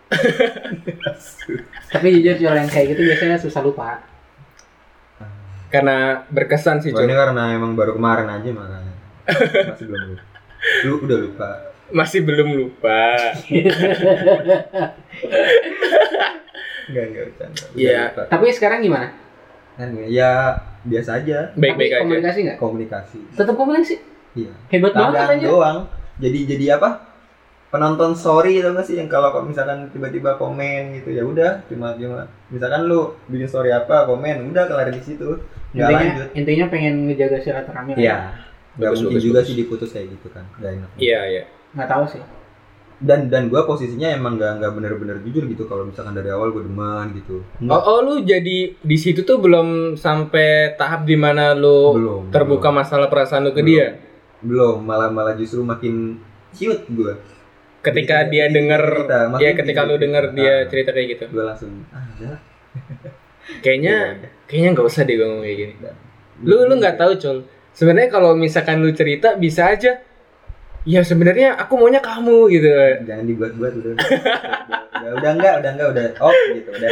[1.93, 4.03] Tapi jujur jual yang kayak gitu biasanya susah lupa.
[5.69, 5.97] Karena
[6.27, 8.93] berkesan sih, ini karena emang baru kemarin aja makanya
[9.69, 10.25] masih belum lupa
[10.81, 11.49] lu udah lupa
[11.89, 13.01] Masih belum lupa.
[16.89, 18.03] enggak enggak bercanda Iya.
[18.27, 19.09] Tapi sekarang gimana?
[19.77, 22.03] kan ya biasa aja Baik-baik Tapi aja.
[22.03, 22.59] komunikasi nggak?
[22.59, 23.95] komunikasi Tetap komunikasi.
[24.35, 25.47] iya Hebat banget kadang aja.
[25.47, 25.79] doang
[26.19, 26.89] jadi jadi apa
[27.69, 31.93] penonton story itu nggak sih yang kalau kok misalkan tiba-tiba komen gitu ya udah cuma
[31.95, 35.37] cuma misalkan lu bikin story apa komen udah kelar di situ
[35.71, 37.93] nggak Intinya, lanjut intinya pengen ngejaga silaturahmi.
[37.93, 37.99] lah.
[37.99, 38.17] iya
[38.75, 39.47] nggak Bagus, mungkin bagus, juga bagus.
[39.47, 41.43] sih diputus kayak gitu kan nggak enak Iya, iya.
[41.71, 42.23] Nggak tahu sih.
[42.99, 46.65] dan dan gue posisinya emang nggak nggak bener-bener jujur gitu kalau misalkan dari awal gue
[46.65, 51.95] demen gitu Oh, oh lu jadi di situ tuh belum sampai tahap di mana lu
[51.95, 52.79] Belum, terbuka belum.
[52.81, 53.69] masalah perasaan lu ke Belum.
[53.69, 53.87] dia.
[54.41, 56.19] belum malah malah justru makin
[56.51, 57.13] ciut gue
[57.89, 60.59] Ketika Jadi, dia jadi denger, cerita, ya maksudnya ketika lu denger dia ah.
[60.69, 61.25] cerita kayak gitu.
[61.33, 62.05] gue langsung ah
[63.65, 65.75] Kayaknya, Iya, kayaknya nggak usah deh gue ngomong kayak gini.
[66.45, 67.39] Lu lu nggak tahu cul.
[67.73, 70.05] Sebenarnya kalau misalkan lu cerita bisa aja.
[70.85, 72.69] Ya sebenarnya aku maunya kamu gitu.
[73.05, 74.09] jangan dibuat-buat udah udah,
[74.89, 76.91] udah udah enggak udah enggak udah oh gitu udah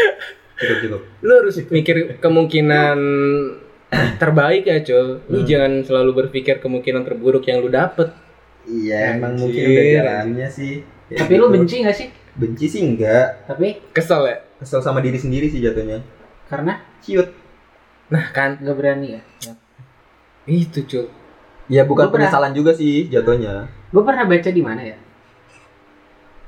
[0.57, 2.99] cukup cukup Lu harus mikir kemungkinan
[4.20, 5.20] terbaik ya cul.
[5.28, 5.49] Lu Hmm.
[5.49, 8.12] jangan selalu berpikir kemungkinan terburuk yang lu dapet.
[8.67, 10.75] Iya emang mungkin udah jalannya sih
[11.07, 11.55] Kayak Tapi lu gitu.
[11.55, 12.09] benci gak sih?
[12.35, 14.37] benci sih enggak Tapi Kesel ya.
[14.57, 16.03] kesel sama diri sendiri sih jatuhnya
[16.47, 17.31] karena ciut
[18.07, 19.23] Nah kan nggak berani ya.
[20.45, 21.07] itu cul.
[21.67, 24.97] ya bukan Gua pernah- penyesalan juga sih jatuhnya Gue pernah baca di mana ya?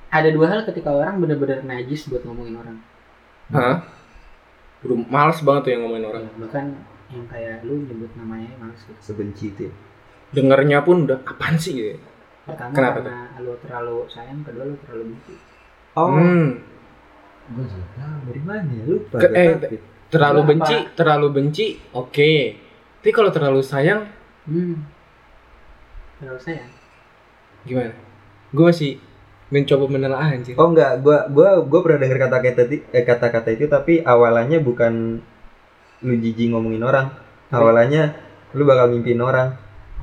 [0.09, 2.77] Ada dua hal ketika orang benar-benar najis buat ngomongin orang.
[3.49, 3.85] Hah?
[4.81, 6.23] Udah males banget tuh yang ngomongin orang.
[6.25, 6.65] Ya, bahkan
[7.09, 8.97] yang kayak lu nyebut namanya males gitu.
[8.99, 9.73] sebenci itu ya.
[10.29, 11.97] Dengernya pun udah apaan sih gitu.
[12.45, 15.35] Pertama Kenapa karena lu terlalu sayang, kedua lu terlalu benci.
[15.95, 16.49] oh Hmm,
[17.49, 19.77] gue juga tahu dari mana ya lupa Ke- eh, tapi.
[20.09, 20.51] terlalu Kenapa?
[20.51, 22.33] benci, terlalu benci, oke.
[22.99, 24.01] Tapi kalau terlalu sayang,
[24.45, 24.81] Hmm.
[26.19, 26.71] Terlalu sayang.
[27.63, 27.93] gimana?
[28.49, 28.93] Gue masih
[29.49, 30.53] mencoba menelaah anjir.
[30.55, 35.25] oh enggak gua gua gua pernah dengar kata kata eh, kata-kata itu tapi awalannya bukan
[35.99, 37.09] lu jijik ngomongin orang
[37.49, 38.13] awalannya
[38.53, 39.57] lu bakal mimpiin orang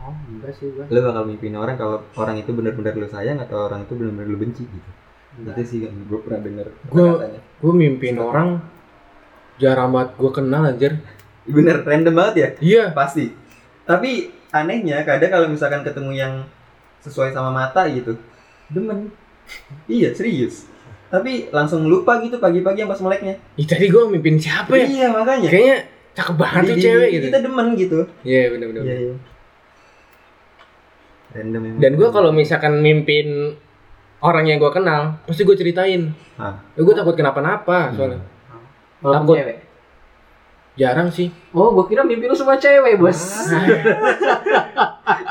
[0.06, 0.86] Oh, enggak sih gua.
[0.86, 4.38] lu bakal mimpiin orang kalau orang itu benar-benar lu sayang atau orang itu benar-benar lu
[4.38, 4.90] benci gitu
[5.36, 5.54] Enggak.
[5.56, 6.40] itu sih yang gue pernah
[6.86, 7.42] Gua- kata-katanya.
[7.58, 8.48] Gue mimpiin orang
[9.56, 10.94] jarang banget gue kenal anjir.
[11.46, 12.84] bener random banget ya Iya.
[12.92, 13.30] pasti
[13.84, 16.34] tapi anehnya kadang kalau misalkan ketemu yang
[17.00, 18.18] sesuai sama mata gitu
[18.68, 19.14] demen
[19.86, 20.66] iya serius
[21.08, 24.86] tapi langsung lupa gitu pagi-pagi yang pas meleknya Ih tadi gue mimpin siapa ya?
[24.86, 25.78] iya makanya Kayaknya
[26.14, 27.26] cakep banget tuh cewek di- gitu.
[27.28, 28.82] kita demen gitu Iya bener-bener.
[28.84, 29.16] iya iya
[31.36, 31.62] random.
[31.84, 33.60] Dan gue kalau misalkan mimpin
[34.24, 36.16] orang yang gue kenal, pasti gue ceritain.
[36.40, 36.64] Ah.
[36.74, 38.24] Ya, gue takut kenapa-napa soalnya.
[39.04, 39.38] Walaupun Takut.
[39.44, 39.58] cewek.
[40.76, 41.32] Jarang sih.
[41.50, 43.16] Oh, gua kira mimpi lu semua cewek, Bos.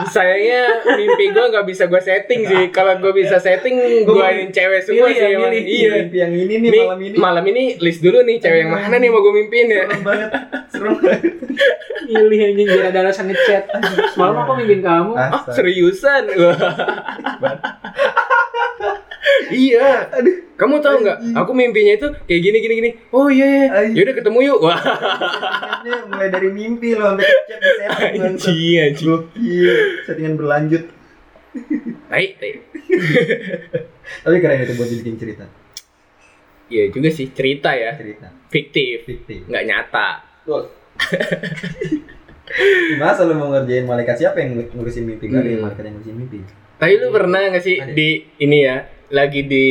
[0.07, 0.62] Sayangnya
[0.97, 2.62] mimpi gue nggak bisa gue setting sih.
[2.70, 5.20] Kalau gue bisa setting, gue ini cewek semua Pilih sih.
[5.22, 5.62] ya, pilih.
[5.62, 5.90] Iya.
[6.01, 9.09] mimpi yang ini nih malam ini malam ini list dulu nih cewek yang mana nih
[9.09, 9.84] mau gue mimpin ya.
[9.84, 10.30] serem banget
[10.72, 11.20] serem banget
[12.05, 13.64] Milih anjing biar ada alasan ngechat.
[14.12, 15.12] Semalam aku mimpin kamu.
[15.16, 15.57] Ah, Astaga.
[15.57, 16.22] seriusan?
[19.50, 20.09] Iya.
[20.55, 21.18] Kamu tahu nggak?
[21.34, 22.90] Aku mimpinya itu kayak gini gini gini.
[23.11, 23.64] Oh iya iya.
[23.74, 23.96] Anjing.
[23.96, 24.59] Yaudah ketemu yuk.
[24.61, 24.78] Wah.
[26.07, 28.24] Mulai dari mimpi loh sampai chat di setting bangsat.
[28.44, 29.07] Anjing anjing.
[29.09, 29.74] Gokil,
[30.05, 30.84] settingan berlanjut.
[32.07, 32.52] Tai, tai.
[34.20, 35.44] Tapi keren itu buat dibikin cerita.
[36.66, 37.94] Iya juga sih cerita ya.
[37.94, 38.28] Cerita.
[38.48, 39.05] Fiktif.
[39.05, 39.46] Fiktif.
[39.46, 40.09] Nggak nyata.
[42.96, 45.26] Masa lu mau ngerjain malaikat siapa yang ng- ngurusin mimpi?
[45.26, 45.62] Gak ada Hmm.
[45.64, 46.38] malaikat yang ngurusin mimpi.
[46.74, 47.90] Tapi lu pernah nggak sih Ada.
[47.90, 48.08] di
[48.38, 48.76] ini ya
[49.08, 49.66] lagi di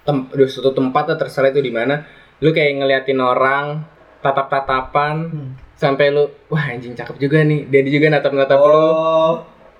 [0.00, 2.04] tem di suatu tempat atau terserah itu di mana
[2.38, 3.84] lu kayak ngeliatin orang
[4.20, 5.50] tatap tatapan Hmm.
[5.74, 9.32] sampai lu wah anjing cakep juga nih dia juga natap natap lu Oh,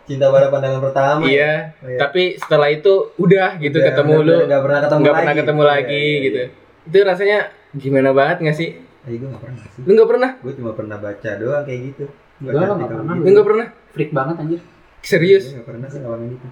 [0.04, 1.20] cinta pada pandangan pertama.
[1.20, 1.28] ya?
[1.28, 1.98] iya Oh, iya.
[1.98, 5.20] tapi setelah itu udah gitu Udah, ketemu udah, lu udah, nggak pernah ketemu nggak lagi.
[5.20, 6.22] pernah ketemu Iya, lagi iya, iya.
[6.22, 6.40] gitu
[6.84, 7.38] itu rasanya
[7.74, 8.70] gimana banget nggak sih
[9.04, 9.80] Eh, gue gak pernah sih.
[9.80, 12.04] lu nggak pernah Gue cuma pernah baca doang kayak gitu.
[12.40, 13.14] Nggak artikel pernah.
[13.14, 14.60] lu nggak pernah Freak banget anjir.
[15.04, 16.48] Serius Gue gak pernah sih ngalamin itu.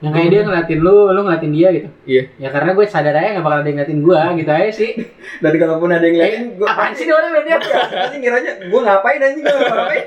[0.00, 1.88] Yang kayak dia ngeliatin lu, lu ngeliatin dia gitu.
[2.04, 2.22] Iya.
[2.40, 4.90] Ya karena gue sadar aja gak bakal ada yang ngeliatin gua gitu aja sih.
[5.44, 7.60] Dan kalaupun ada yang ngeliatin, gue Apaan sih dia orang ngeliatin?
[7.68, 10.04] Pasti ngiranya gue ngapain anjing gue ngapain.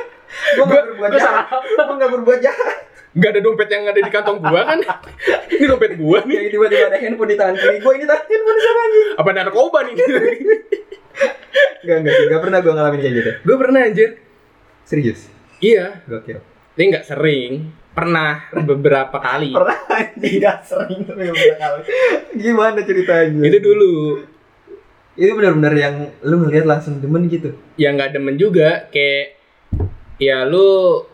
[0.58, 1.46] gue gak berbuat Gue jahat.
[1.46, 1.62] salah.
[1.62, 2.76] Gue gak berbuat jahat.
[3.10, 4.78] nggak ada dompet yang ada di kantong gua kan
[5.50, 8.58] ini dompet gua nih Kayak tiba-tiba ada handphone di tangan kiri gue ini tangan handphone
[8.60, 9.06] siapa anjing?
[9.18, 9.94] apa narkoba nih
[11.80, 13.30] Gak enggak sih, gak pernah gue ngalamin kayak gitu.
[13.42, 14.10] gue pernah anjir
[14.86, 15.26] Serius.
[15.58, 16.38] iya Gokil.
[16.80, 17.52] Ini nggak sering,
[17.92, 19.52] pernah beberapa kali.
[19.52, 19.76] Pernah
[20.16, 21.80] gak sering tapi beberapa kali.
[22.40, 23.44] Gimana ceritanya?
[23.44, 23.92] Itu dulu.
[25.12, 27.52] Itu benar-benar yang lu ngeliat langsung demen gitu.
[27.76, 29.36] Ya nggak demen juga, kayak
[30.16, 31.04] ya lu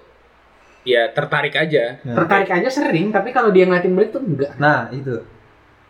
[0.86, 1.98] ya tertarik aja.
[2.06, 4.54] Nah, Tertarik aja sering, tapi kalau dia ngeliatin balik tuh enggak.
[4.62, 5.18] Nah, itu.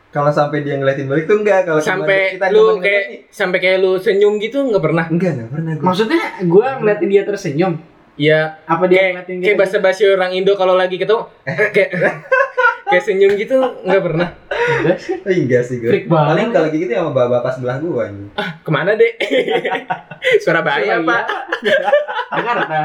[0.09, 4.01] Kalau sampai dia ngeliatin balik tuh enggak kalau Sampai kita lu kayak sampai kayak lu
[4.01, 5.05] senyum gitu nggak pernah.
[5.13, 5.85] enggak enggak pernah gue.
[5.85, 7.96] Maksudnya gue ngeliatin dia tersenyum.
[8.17, 11.91] Ya Apa dia kayak ngeliatin kayak bahasa basi orang Indo kalau lagi ketemu kayak
[12.89, 14.29] kayak senyum gitu nggak pernah.
[14.49, 15.15] Enggak sih.
[15.19, 15.91] Oh, enggak sih gue.
[15.91, 16.29] Freak banget.
[16.33, 18.29] Paling kalau kayak gitu sama bapak-bapak sebelah gue anjing.
[18.63, 19.13] Ke mana dek?
[20.43, 20.97] Surabaya Surabaya.
[21.03, 21.23] pak.
[22.33, 22.79] Jakarta.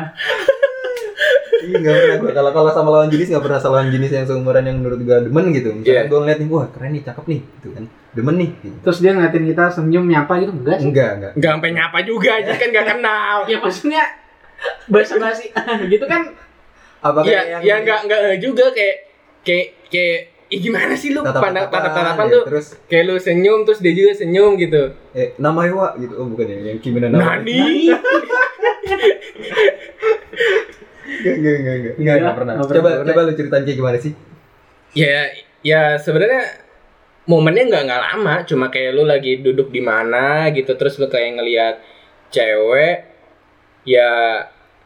[1.62, 4.26] Iya nggak pernah gue kalau kalau sama lawan jenis nggak pernah sama lawan jenis yang
[4.26, 5.70] seumuran yang menurut gue demen gitu.
[5.72, 6.10] Misalnya Iya.
[6.10, 7.84] gue ngeliat nih, wah keren nih, cakep nih, gitu kan.
[8.12, 8.50] Demen nih.
[8.58, 8.78] Gitu.
[8.82, 10.88] Terus dia ngeliatin kita senyum nyapa gitu enggak sih?
[10.90, 11.32] Enggak enggak.
[11.38, 13.38] Nggak sampai nyapa juga aja kan nggak kenal.
[13.46, 14.04] Ya maksudnya
[14.86, 15.50] basa-basi
[15.94, 16.34] gitu kan
[17.00, 18.98] Apakah Iya, yang ya nggak nggak juga kayak
[19.42, 23.60] kayak kayak Ih, gimana sih lu pandang tatap-tatapan, tatap-tatapan ya, tuh terus kayak lu senyum
[23.64, 24.92] terus dia juga senyum gitu.
[25.12, 26.12] eh nama Ewa gitu.
[26.14, 27.40] Oh bukan ya, yang Kimina nama.
[27.40, 27.88] Nani?
[31.08, 31.94] Enggak enggak enggak enggak.
[31.96, 32.54] Enggak, pernah.
[32.54, 33.08] enggak Coba pernah.
[33.08, 34.14] coba lu ceritain kayak gimana sih?
[34.92, 35.32] ya
[35.64, 36.44] ya sebenarnya
[37.24, 41.40] momennya nggak nggak lama cuma kayak lu lagi duduk di mana gitu terus lu kayak
[41.40, 41.76] ngelihat
[42.28, 43.08] cewek
[43.84, 44.10] ya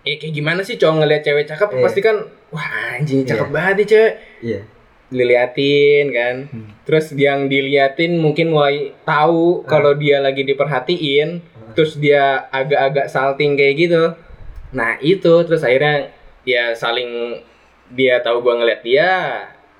[0.02, 1.82] eh kayak gimana sih cowok ngelihat cewek cakep Iya.
[1.82, 2.18] pasti kan
[2.50, 3.54] wah anjing cakep Iya.
[3.54, 4.60] banget nih cewek Iya.
[5.08, 6.68] diliatin kan Hmm.
[6.84, 9.68] terus yang diliatin mungkin mulai tahu Ah.
[9.68, 11.42] kalau dia lagi diperhatiin
[11.74, 14.04] terus dia agak-agak salting kayak gitu
[14.72, 16.10] nah itu terus akhirnya
[16.44, 17.42] ya saling
[17.88, 19.10] dia tahu gua ngeliat dia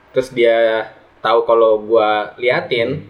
[0.10, 0.88] terus dia
[1.20, 3.06] tahu kalau gua liatin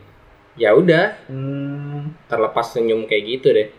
[0.53, 3.69] ya udah Hmm, terlepas senyum kayak gitu deh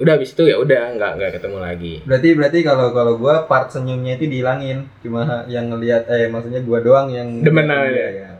[0.00, 3.68] udah habis itu ya udah nggak nggak ketemu lagi berarti berarti kalau kalau gua part
[3.68, 4.88] senyumnya itu dihilangin.
[5.04, 7.84] Cuma yang ngelihat eh maksudnya gua doang yang Demen aja.
[7.86, 8.30] dia, ya.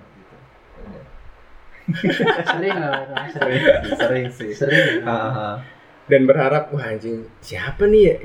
[2.46, 3.02] sering lah
[3.34, 4.50] sering Sering sih.
[4.54, 5.58] sering ah.
[6.06, 8.16] dan berharap wah anjing siapa nih ya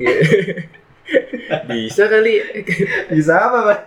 [1.70, 2.42] bisa kali
[3.12, 3.86] Bisa apa, Mas?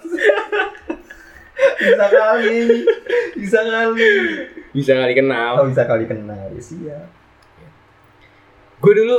[1.78, 2.58] bisa kali.
[3.34, 4.12] Bisa kali.
[4.70, 6.46] bisa kali kenal Oh, bisa kali kenal.
[6.54, 7.06] Ya, siap.
[8.78, 9.18] Gue dulu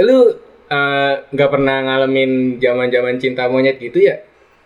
[0.00, 0.18] lu
[0.66, 4.16] eh, nggak pernah ngalamin zaman zaman cinta monyet gitu ya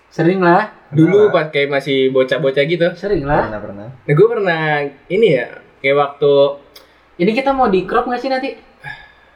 [0.09, 1.35] sering lah dulu Pernah.
[1.35, 3.87] pas kayak masih bocah-bocah gitu sering lah Pernah pernah.
[3.99, 4.61] nah gue pernah
[5.09, 5.47] ini ya
[5.81, 6.33] kayak waktu
[7.17, 8.55] ini kita mau di crop nggak sih nanti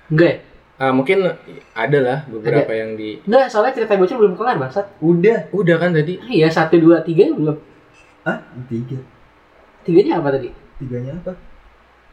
[0.08, 0.38] enggak ya?
[0.78, 1.26] ah, mungkin
[1.74, 5.50] ada lah beberapa yang di enggak soalnya cerita bocil belum kelar bangsat Udah.
[5.50, 7.58] udah kan tadi iya satu dua tiga belum
[8.22, 9.00] Ah, tiga.
[9.82, 11.32] tiganya apa tadi Tiganya apa?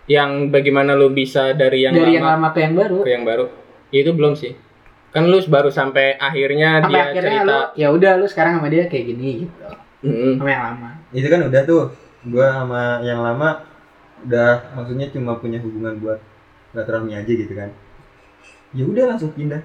[0.06, 3.26] Yang bagaimana lu bisa dari yang dari yang lama lama ke yang baru ke yang
[3.26, 3.46] baru
[3.94, 4.54] Ya, itu belum sih
[5.16, 8.84] kan lu baru sampai akhirnya sampai dia akhirnya cerita ya udah lu sekarang sama dia
[8.92, 9.56] kayak gini gitu
[10.06, 10.38] Mm-mm.
[10.38, 11.84] sama yang lama Itu kan udah tuh.
[12.28, 13.64] Gua sama yang lama
[14.28, 16.20] udah maksudnya cuma punya hubungan buat
[16.74, 17.72] silaturahmi aja gitu kan.
[18.76, 19.62] Ya udah langsung pindah.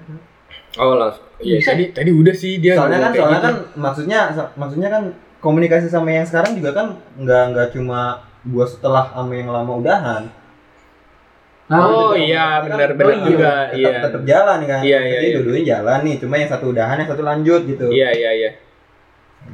[0.79, 1.75] oh langsung ya Bisa.
[1.75, 3.47] tadi tadi udah sih dia soalnya kan soalnya gitu.
[3.47, 4.19] kan maksudnya
[4.55, 5.03] maksudnya kan
[5.43, 6.87] komunikasi sama yang sekarang juga kan
[7.19, 10.23] nggak nggak cuma gua setelah sama yang lama udahan.
[11.67, 12.27] Oh, Gitu.
[12.27, 13.91] iya, Kan benar, tetap- benar tetap- juga, tetap, iya.
[14.03, 14.81] tetap jalan kan?
[14.81, 15.33] Iya, iya, Jadi iya.
[15.33, 17.85] dua-duanya jalan nih cuma yang satu udahan yang satu lanjut gitu.
[17.87, 18.51] Iya iya iya.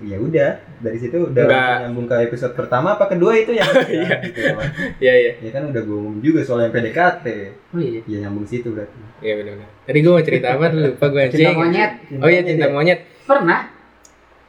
[0.03, 1.43] Ya udah dari situ udah
[1.79, 4.17] nyambung ke episode pertama apa kedua itu yang Iya.
[4.25, 4.41] gitu.
[4.41, 4.57] Ya,
[4.99, 5.31] iya iya.
[5.39, 7.25] Ya kan udah gue ngomong juga soal yang PDKT
[7.69, 8.01] oh iya.
[8.03, 8.97] Ya nyambung situ berarti.
[9.21, 9.69] Iya benar-benar.
[9.85, 11.91] Tadi gue mau cerita apa lupa gue cinta monyet.
[12.17, 12.99] Oh iya cinta monyet.
[13.23, 13.61] Pernah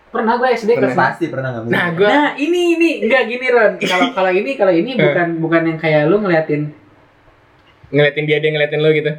[0.09, 0.81] pernah gue SD Pernah.
[0.87, 2.91] kelas pasti pernah nggak Nah, gua- Nah ini ini.
[3.03, 3.73] Enggak gini Ron.
[3.79, 6.73] Kalau kalau ini kalau ini bukan bukan yang kayak lu ngeliatin.
[7.89, 9.13] Ngeliatin dia dia ngeliatin lo gitu?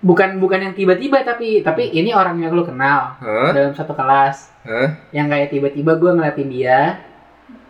[0.00, 3.16] Bukan bukan yang tiba-tiba tapi tapi ini orang yang lu kenal.
[3.16, 3.52] Hah?
[3.52, 4.48] dalam satu kelas.
[4.62, 4.88] Hah?
[5.10, 7.00] yang kayak tiba-tiba gue ngeliatin dia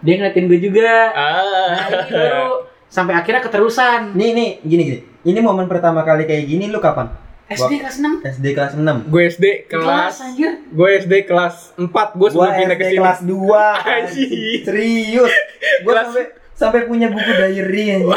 [0.01, 0.93] dia ngeliatin gue juga.
[1.11, 2.47] Nah ini ah baru.
[2.95, 4.15] Sampai akhirnya keterusan.
[4.15, 4.99] Nih nih gini gini.
[5.23, 7.11] Ini momen pertama kali kayak gini lu kapan
[7.51, 10.53] SD kelas 6 SD kelas 6 gue SD kelas anjir.
[10.65, 13.01] gue SD kelas 4 gue sebelum pindah ke SD sini.
[13.01, 13.35] kelas 2
[13.97, 14.31] Anjing.
[14.63, 15.33] serius.
[15.81, 18.13] Gua Kelas- sampai sampai punya buku diary anjing.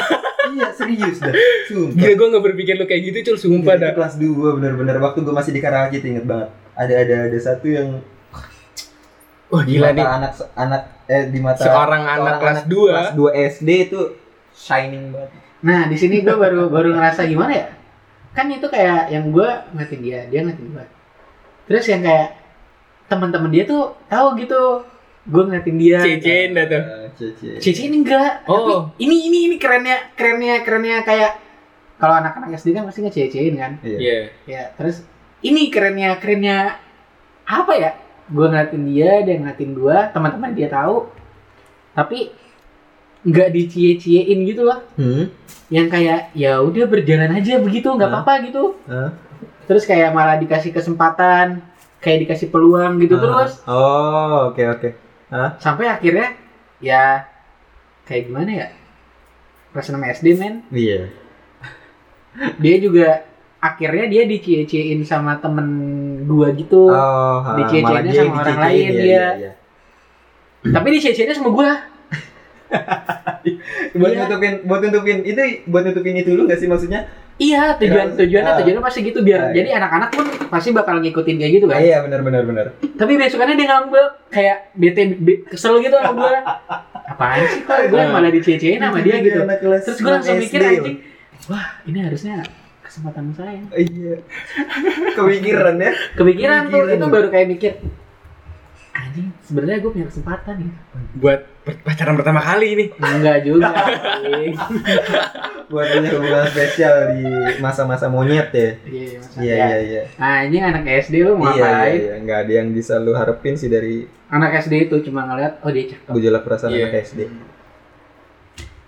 [0.45, 1.33] Iya serius dah.
[1.65, 1.97] Sumpah.
[1.97, 3.37] Gila gue gak berpikir lu kayak gitu cul.
[3.39, 3.91] Sumpah dah.
[3.91, 4.95] kelas 2 bener-bener.
[4.97, 6.49] Waktu gue masih di Karawaci inget banget.
[6.73, 7.89] Ada ada ada satu yang
[9.47, 10.05] wah di gila mata nih.
[10.07, 12.91] anak anak eh di mata Seorang anak kelas dua.
[13.09, 13.99] kelas 2 SD itu
[14.51, 15.29] shining banget.
[15.61, 17.67] Nah di sini gue baru baru ngerasa gimana ya
[18.33, 20.85] kan itu kayak yang gue ngeliatin dia dia ngeliatin gue
[21.65, 22.33] terus yang kayak
[23.05, 24.81] teman-teman dia tuh tahu gitu
[25.23, 28.41] gue ngeliatin dia cecein dah tuh Eh, Cece Cici ini enggak.
[28.49, 28.57] Oh.
[28.57, 28.73] Tapi
[29.05, 31.31] ini ini ini kerennya kerennya kerennya kayak
[32.01, 33.71] kalau anak-anak SD kan pasti ngececein kan.
[33.85, 35.05] iya iya Ya, terus
[35.45, 36.81] ini kerennya kerennya
[37.45, 37.91] apa ya?
[38.27, 41.05] Gue ngeliatin dia, dia ngeliatin gua, teman-teman dia tahu.
[41.93, 42.33] Tapi
[43.23, 44.79] nggak dicie-ciein gitu loh.
[44.99, 45.31] hmm?
[45.71, 48.21] Yang kayak ya udah berjalan aja begitu, nggak Hah?
[48.21, 48.63] apa-apa gitu.
[48.85, 49.09] Hah?
[49.63, 51.63] Terus kayak malah dikasih kesempatan,
[52.03, 53.21] kayak dikasih peluang gitu Ah.
[53.23, 53.53] terus.
[53.63, 54.89] oh oke oke
[55.57, 56.35] Sampai akhirnya
[56.83, 57.23] ya
[58.03, 58.67] kayak gimana ya?
[59.71, 60.67] Kelas 6 SD men.
[60.69, 61.07] iya
[62.59, 63.23] dia juga
[63.61, 65.67] akhirnya dia dicie-ciein sama temen
[66.27, 67.39] gua gitu oh
[68.03, 69.01] dia sama orang lain, iya, dia.
[69.07, 69.51] iya, iya.
[70.73, 71.71] tapi dicie-cieinnya sama gua
[73.93, 74.19] buat Iya.
[74.23, 77.01] nutupin buat nutupin itu buat nutupin itu dulu nggak sih maksudnya
[77.33, 78.57] Iya, tujuan tujuannya Ah.
[78.61, 79.55] tujuannya pasti gitu biar Ah, iya.
[79.57, 81.79] jadi anak-anak pun pasti bakal ngikutin kayak gitu Ah, kan.
[81.81, 82.65] iya benar benar benar.
[82.93, 86.41] Tapi besokannya dia ngambek kayak bete be- kesel gitu sama gua.
[87.03, 89.41] Apaan sih kok gue malah dicecein sama dia gitu.
[89.81, 90.97] Terus gue langsung 6 mikir anjing,
[91.49, 92.35] wah ini harusnya
[92.79, 93.65] kesempatan saya.
[93.73, 94.21] Iya.
[95.11, 95.91] Kepikiran ya.
[96.13, 97.71] Kepikiran tuh itu baru kayak mikir,
[98.93, 100.73] anjing sebenarnya gue punya kesempatan ya.
[101.15, 103.71] buat pacaran pertama kali ini Enggak juga.
[105.65, 107.23] Buat punya hubungan spesial di
[107.57, 108.69] masa-masa monyet ya.
[108.83, 109.65] Iya, masa- Iya ya.
[109.65, 110.01] iya iya.
[110.15, 111.97] Anjing anak SD lu mau Iya iya ngapain?
[111.97, 112.11] iya.
[112.19, 115.87] Nggak ada yang bisa lu harapin sih dari Anak SD itu cuma ngeliat, oh dia
[115.87, 116.09] cakep.
[116.11, 116.83] gejolak perasaan Iya.
[116.83, 117.19] anak SD.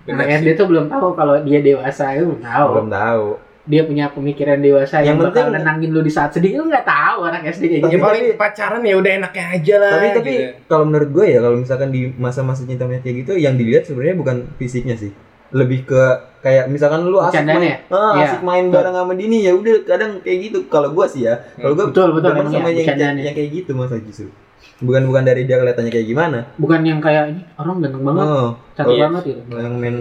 [0.05, 2.67] Anak SD tuh belum tahu kalau dia dewasa itu belum tahu.
[2.71, 3.23] Belum tahu.
[3.66, 6.86] Dia punya pemikiran dewasa yang, Yang bakal penting- nenangin lu di saat sedih lu nggak
[6.86, 8.03] tahu anak SD kayak ya gitu.
[8.03, 10.53] paling pacaran ya udah enaknya aja lah tapi tapi gitu.
[10.66, 14.16] kalau menurut gue ya kalau misalkan di masa-masa cinta monyet kayak gitu yang dilihat sebenarnya
[14.16, 15.09] bukan fisiknya sih
[15.49, 16.01] lebih ke
[16.39, 17.78] kayak misalkan lu asik main, ya?
[17.88, 18.76] ah, Iya, asik main betul.
[18.76, 22.07] bareng sama Dini ya udah kadang kayak gitu kalau gua sih ya kalau gua Betul,
[22.13, 23.09] betul, sama ya, yang, ya.
[23.24, 24.30] yang kayak gitu masa justru
[24.78, 28.49] bukan bukan dari dia kelihatannya kayak gimana Bukan yang kayak ini orang ganteng banget, oh
[28.76, 29.03] cantik Iya.
[29.07, 29.41] banget gitu.
[29.55, 29.95] yang main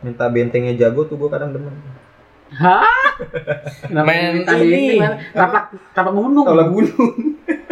[0.00, 1.74] minta bentengnya jago tuh gua kadang demen
[2.54, 2.86] Hah?
[3.88, 4.94] Kenapa Main ini.
[4.94, 5.02] ini?
[5.30, 6.44] Tapak tapak gunung.
[6.44, 7.12] kalau gunung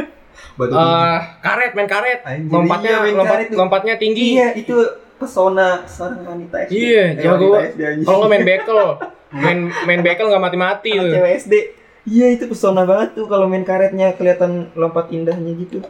[0.58, 0.72] batu.
[0.72, 3.56] Eh, karet main karet Anjir, lompatnya iya, main lompat, karet tuh.
[3.56, 4.76] lompatnya tinggi iya itu
[5.16, 7.56] pesona seorang wanita SD Iya, Eh, jago.
[8.02, 8.80] kalau nggak main bekel
[9.42, 11.54] main main bekel nggak mati-mati tuh cewek SD
[12.04, 15.80] iya itu pesona banget tuh kalau main karetnya kelihatan lompat indahnya gitu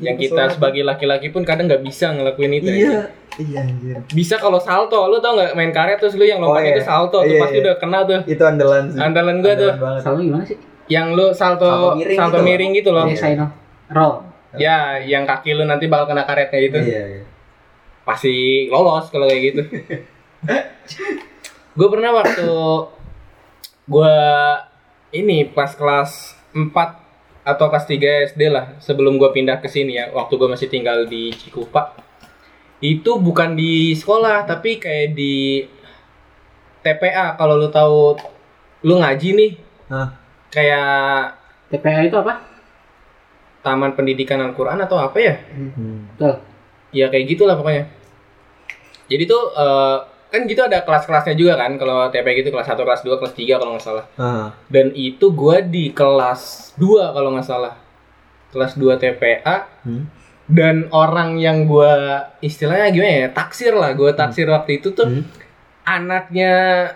[0.00, 2.76] yang kita sebagai laki-laki pun kadang nggak bisa ngelakuin itu ya.
[2.76, 3.00] iya
[3.38, 6.64] iya anjir bisa kalau salto lu tau nggak main karet terus lu yang Oh, lompat
[6.64, 6.72] iya.
[6.74, 7.64] itu salto tuh Iya, pasti iya.
[7.64, 10.58] udah kena tuh itu andalan sih andalan gua tuh Andalan banget Selalu gimana sih?
[10.90, 13.48] yang lu salto Salto salto miring miring, gitu gitu loh Iya, saya know.
[13.90, 14.14] Roll.
[14.58, 17.22] ya yang kaki lu nanti bakal kena karetnya gitu iya iya
[18.02, 19.62] pasti lolos kalau kayak gitu
[21.78, 22.50] gue pernah waktu
[23.86, 24.16] gue
[25.12, 26.66] ini pas kelas 4
[27.50, 27.98] atau kelas 3
[28.28, 31.92] SD lah sebelum gue pindah ke sini ya waktu gue masih tinggal di Cikupa
[32.80, 35.66] itu bukan di sekolah tapi kayak di
[36.80, 38.16] TPA kalau lu tahu
[38.82, 39.50] lu ngaji nih
[39.86, 40.08] Hah?
[40.48, 41.36] kayak
[41.68, 42.40] TPA itu apa?
[43.60, 46.08] Taman Pendidikan Al-Quran atau apa ya Hmm.
[46.10, 46.34] Betul.
[46.90, 47.84] ya kayak gitulah pokoknya
[49.06, 49.96] jadi tuh eh,
[50.30, 53.60] kan gitu ada kelas-kelasnya juga kan kalau TP gitu kelas 1, kelas 2, kelas 3
[53.60, 54.04] kalau nggak salah.
[54.14, 57.74] Ah, dan itu gua di kelas 2 kalau nggak salah.
[58.50, 60.04] Kelas 2 TPA hmm.
[60.46, 61.90] dan orang yang gua
[62.38, 65.26] istilahnya gimana ya taksir lah gua taksir waktu itu tuh Hmm.
[65.82, 66.52] anaknya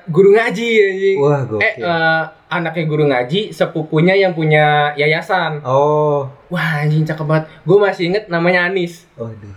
[0.06, 1.16] guru ngaji anjing.
[1.18, 1.82] wah eh gokil.
[1.82, 5.58] Eh, anaknya guru ngaji sepupunya yang punya yayasan.
[5.66, 6.30] Oh.
[6.46, 7.44] Wah anjing cakep banget.
[7.66, 9.10] Gue masih inget namanya Anis.
[9.18, 9.54] Waduh.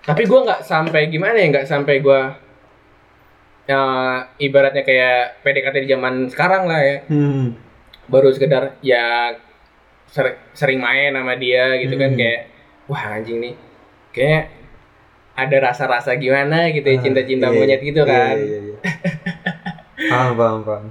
[0.00, 2.20] Tapi gue nggak sampai gimana ya nggak sampai gue
[3.68, 3.82] ya
[4.40, 7.46] ibaratnya kayak PDKT di zaman sekarang lah ya hmm.
[8.08, 9.36] baru sekedar ya
[10.08, 12.18] ser- sering main sama dia gitu kan Hmm.
[12.18, 12.40] kayak
[12.88, 13.54] wah anjing nih
[14.10, 14.44] kayak
[15.36, 18.76] ada rasa-rasa gimana gitu ya Ah, cinta-cinta iya, monyet gitu iya, kan iya, iya.
[20.08, 20.86] paham paham paham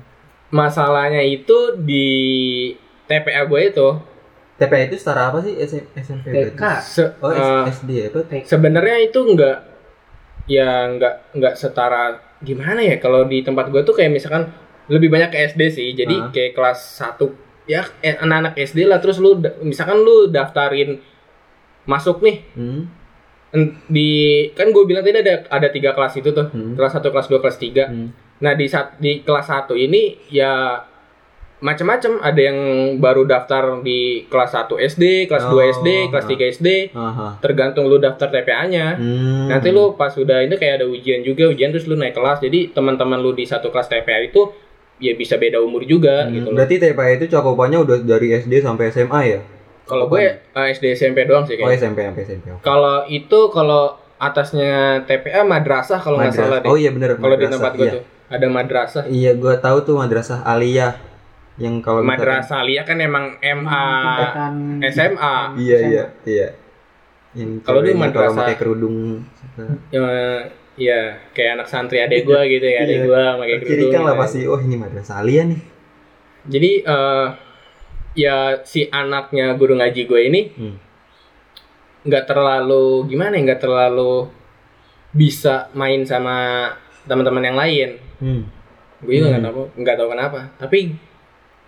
[0.48, 2.08] masalahnya itu di
[3.10, 3.90] TPA gue itu
[4.56, 6.62] TPA itu setara apa sih SM, SMP TK.
[6.80, 9.58] se- oh eh, SD apa sebenarnya itu enggak
[10.46, 14.50] ya enggak enggak setara gimana ya kalau di tempat gue tuh kayak misalkan
[14.88, 16.30] lebih banyak ke SD sih jadi Ah.
[16.30, 17.34] kayak kelas 1
[17.66, 21.02] ya eh, anak-anak SD lah terus lu misalkan lu daftarin
[21.84, 22.82] masuk nih hmm.
[23.88, 24.10] di
[24.54, 26.76] kan gue bilang tadi ada ada tiga kelas itu tuh Hmm.
[26.76, 28.08] kelas 1 kelas 2 kelas 3 Hmm.
[28.38, 30.78] nah di saat di kelas 1 ini ya
[31.58, 32.58] macam-macam ada yang
[33.02, 36.30] baru daftar di kelas 1 SD kelas 2 Oh, SD kelas ah.
[36.30, 37.28] 3 SD Aha.
[37.42, 39.50] tergantung lu daftar TPA-nya Hmm.
[39.50, 42.40] Nanti lu pas udah ini kayak ada ujian juga, ujian terus lu naik kelas.
[42.40, 44.54] Jadi teman-teman lu di satu kelas TPA itu
[44.98, 46.58] ya bisa beda umur juga Hmm, gitu loh.
[46.62, 49.40] Berarti TPA itu cakupannya udah dari SD sampai SMA ya?
[49.88, 51.80] Kalau gue eh, SD SMP doang sih Oh kayaknya.
[51.80, 52.46] SMP sampai SMP.
[52.62, 56.70] Kalau itu kalau atasnya TPA madrasah kalau nggak salah deh.
[56.70, 57.94] Oh iya bener kalau di tempat gue iya.
[57.98, 59.04] tuh ada madrasah.
[59.08, 61.07] Iya, gue tahu tuh madrasah aliyah
[61.58, 63.86] yang kalau Madrasah Alia kan emang MA
[64.84, 65.36] SMA.
[65.58, 66.48] Iya iya iya.
[67.34, 68.98] Yang Kalau dulu kalau madrasah- pakai kerudung
[69.90, 70.06] Ya,
[70.76, 71.00] ya
[71.32, 73.04] kayak anak santri adek gue gitu ya, adek Iya.
[73.04, 73.62] gue pakai kerudung.
[73.68, 74.22] tercirikan lah gitu.
[74.22, 74.40] pasti.
[74.46, 75.62] Oh ini madrasah aliyah nih.
[76.48, 77.26] Jadi eh,
[78.16, 80.76] ya si anaknya guru ngaji gue ini Hmm.
[82.04, 84.30] nggak terlalu gimana ya nggak terlalu
[85.12, 86.70] bisa main sama
[87.04, 88.42] teman-teman yang lain Hmm.
[89.00, 89.50] gue juga nggak Hmm.
[89.52, 90.98] tahu nggak tahu kenapa tapi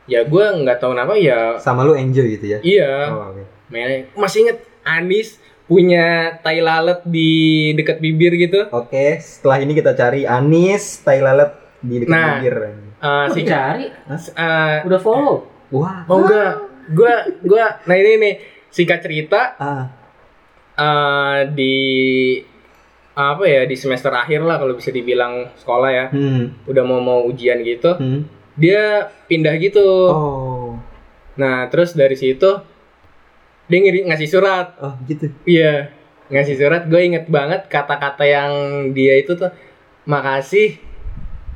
[0.09, 2.59] ya gue nggak tahu kenapa ya Sama lu enjoy gitu ya?
[2.59, 3.45] iya Oh, oke.
[3.69, 6.05] mainnya masih inget Anis punya
[6.39, 7.29] tai lalat di
[7.71, 12.27] dekat bibir gitu Oke, setelah ini kita cari anis tai lalat di dekat Nah.
[12.35, 12.55] bibir.
[12.57, 13.85] Eh, Kok singkat, cari
[14.35, 16.03] eh, udah follow Wah.
[16.03, 16.53] oh enggak,
[16.89, 18.33] gua gua nah ini nih
[18.67, 19.85] singkat cerita Ah.
[20.75, 21.75] eh, di
[23.13, 26.55] apa ya di semester akhir lah kalau bisa dibilang sekolah ya Hmm.
[26.65, 28.25] udah mau mau ujian gitu Hmm.
[28.59, 29.87] Dia pindah gitu.
[30.11, 30.75] Oh.
[31.39, 32.51] nah terus dari situ
[33.69, 34.75] dia ngiri, ngasih surat.
[34.81, 35.31] Oh, gitu.
[35.47, 35.93] iya
[36.27, 36.83] ngasih surat.
[36.89, 38.51] Gue inget banget kata-kata yang
[38.91, 39.53] dia itu tuh
[40.09, 40.75] makasih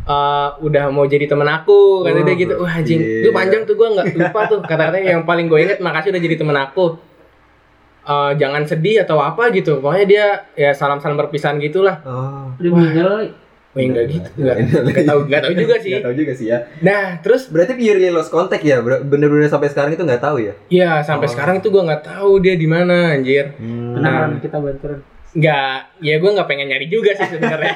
[0.07, 2.05] eh, udah mau jadi temen aku.
[2.07, 2.53] Kata Oh, dia gitu.
[2.61, 3.01] Wah anjing.
[3.01, 3.27] iya.
[3.27, 6.35] itu panjang tuh gue nggak lupa tuh kata-katanya yang paling gue inget makasih udah jadi
[6.39, 6.85] temen aku.
[8.03, 9.81] Eh, jangan sedih atau apa gitu.
[9.81, 11.99] Pokoknya dia ya salam-salam perpisahan gitulah.
[12.07, 12.53] Oh.
[12.61, 13.11] udah meninggal
[13.73, 14.81] Wah enggak gitu enggak Enggak.
[14.83, 16.57] enggak tahu enggak tahu juga sih Nggak tahu juga sih ya.
[16.79, 18.77] nah terus Berarti purely lost contact ya?
[18.79, 20.53] Bener-bener sampai sekarang itu nggak tahu ya?
[20.67, 21.31] ya sampai Oh.
[21.31, 23.97] sekarang itu gue nggak tahu dia di mana anjir Hmm.
[23.97, 24.99] penasaran kita bantuan
[25.33, 27.75] nggak ya gue nggak pengen nyari juga sih sebenarnya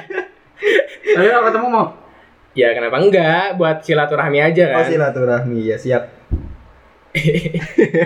[1.16, 1.86] tapi kalau ketemu mau
[2.54, 6.04] ya kenapa enggak buat silaturahmi aja Oh kan silaturahmi ya siap.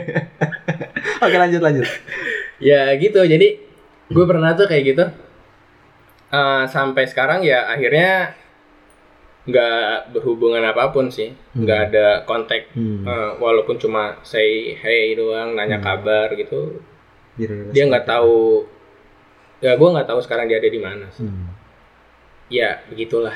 [1.20, 1.86] Oke lanjut lanjut.
[2.58, 3.48] ya gitu jadi
[4.08, 5.04] gue pernah tuh kayak gitu
[6.32, 8.32] Eh, sampai sekarang ya akhirnya
[9.42, 13.04] nggak berhubungan apa pun sih nggak ada kontak Hmm.
[13.04, 15.88] Eh, walaupun cuma say hey doang nanya Hmm.
[15.90, 16.78] kabar gitu
[17.36, 18.64] lost dia nggak tahu
[19.60, 21.26] ya gue nggak tahu sekarang dia ada di mana sih.
[21.26, 21.52] Hmm.
[22.48, 23.34] ya begitulah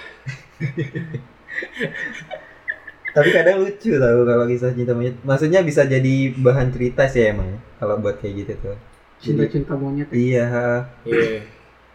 [3.11, 5.15] Tapi kadang lucu tau kalau kisah cinta monyet.
[5.21, 7.47] Maksudnya bisa jadi bahan cerita sih emang.
[7.47, 8.77] ya, Kalau buat kayak gitu tuh.
[9.17, 10.83] cinta cinta monyet Iya.
[11.01, 11.39] Iya.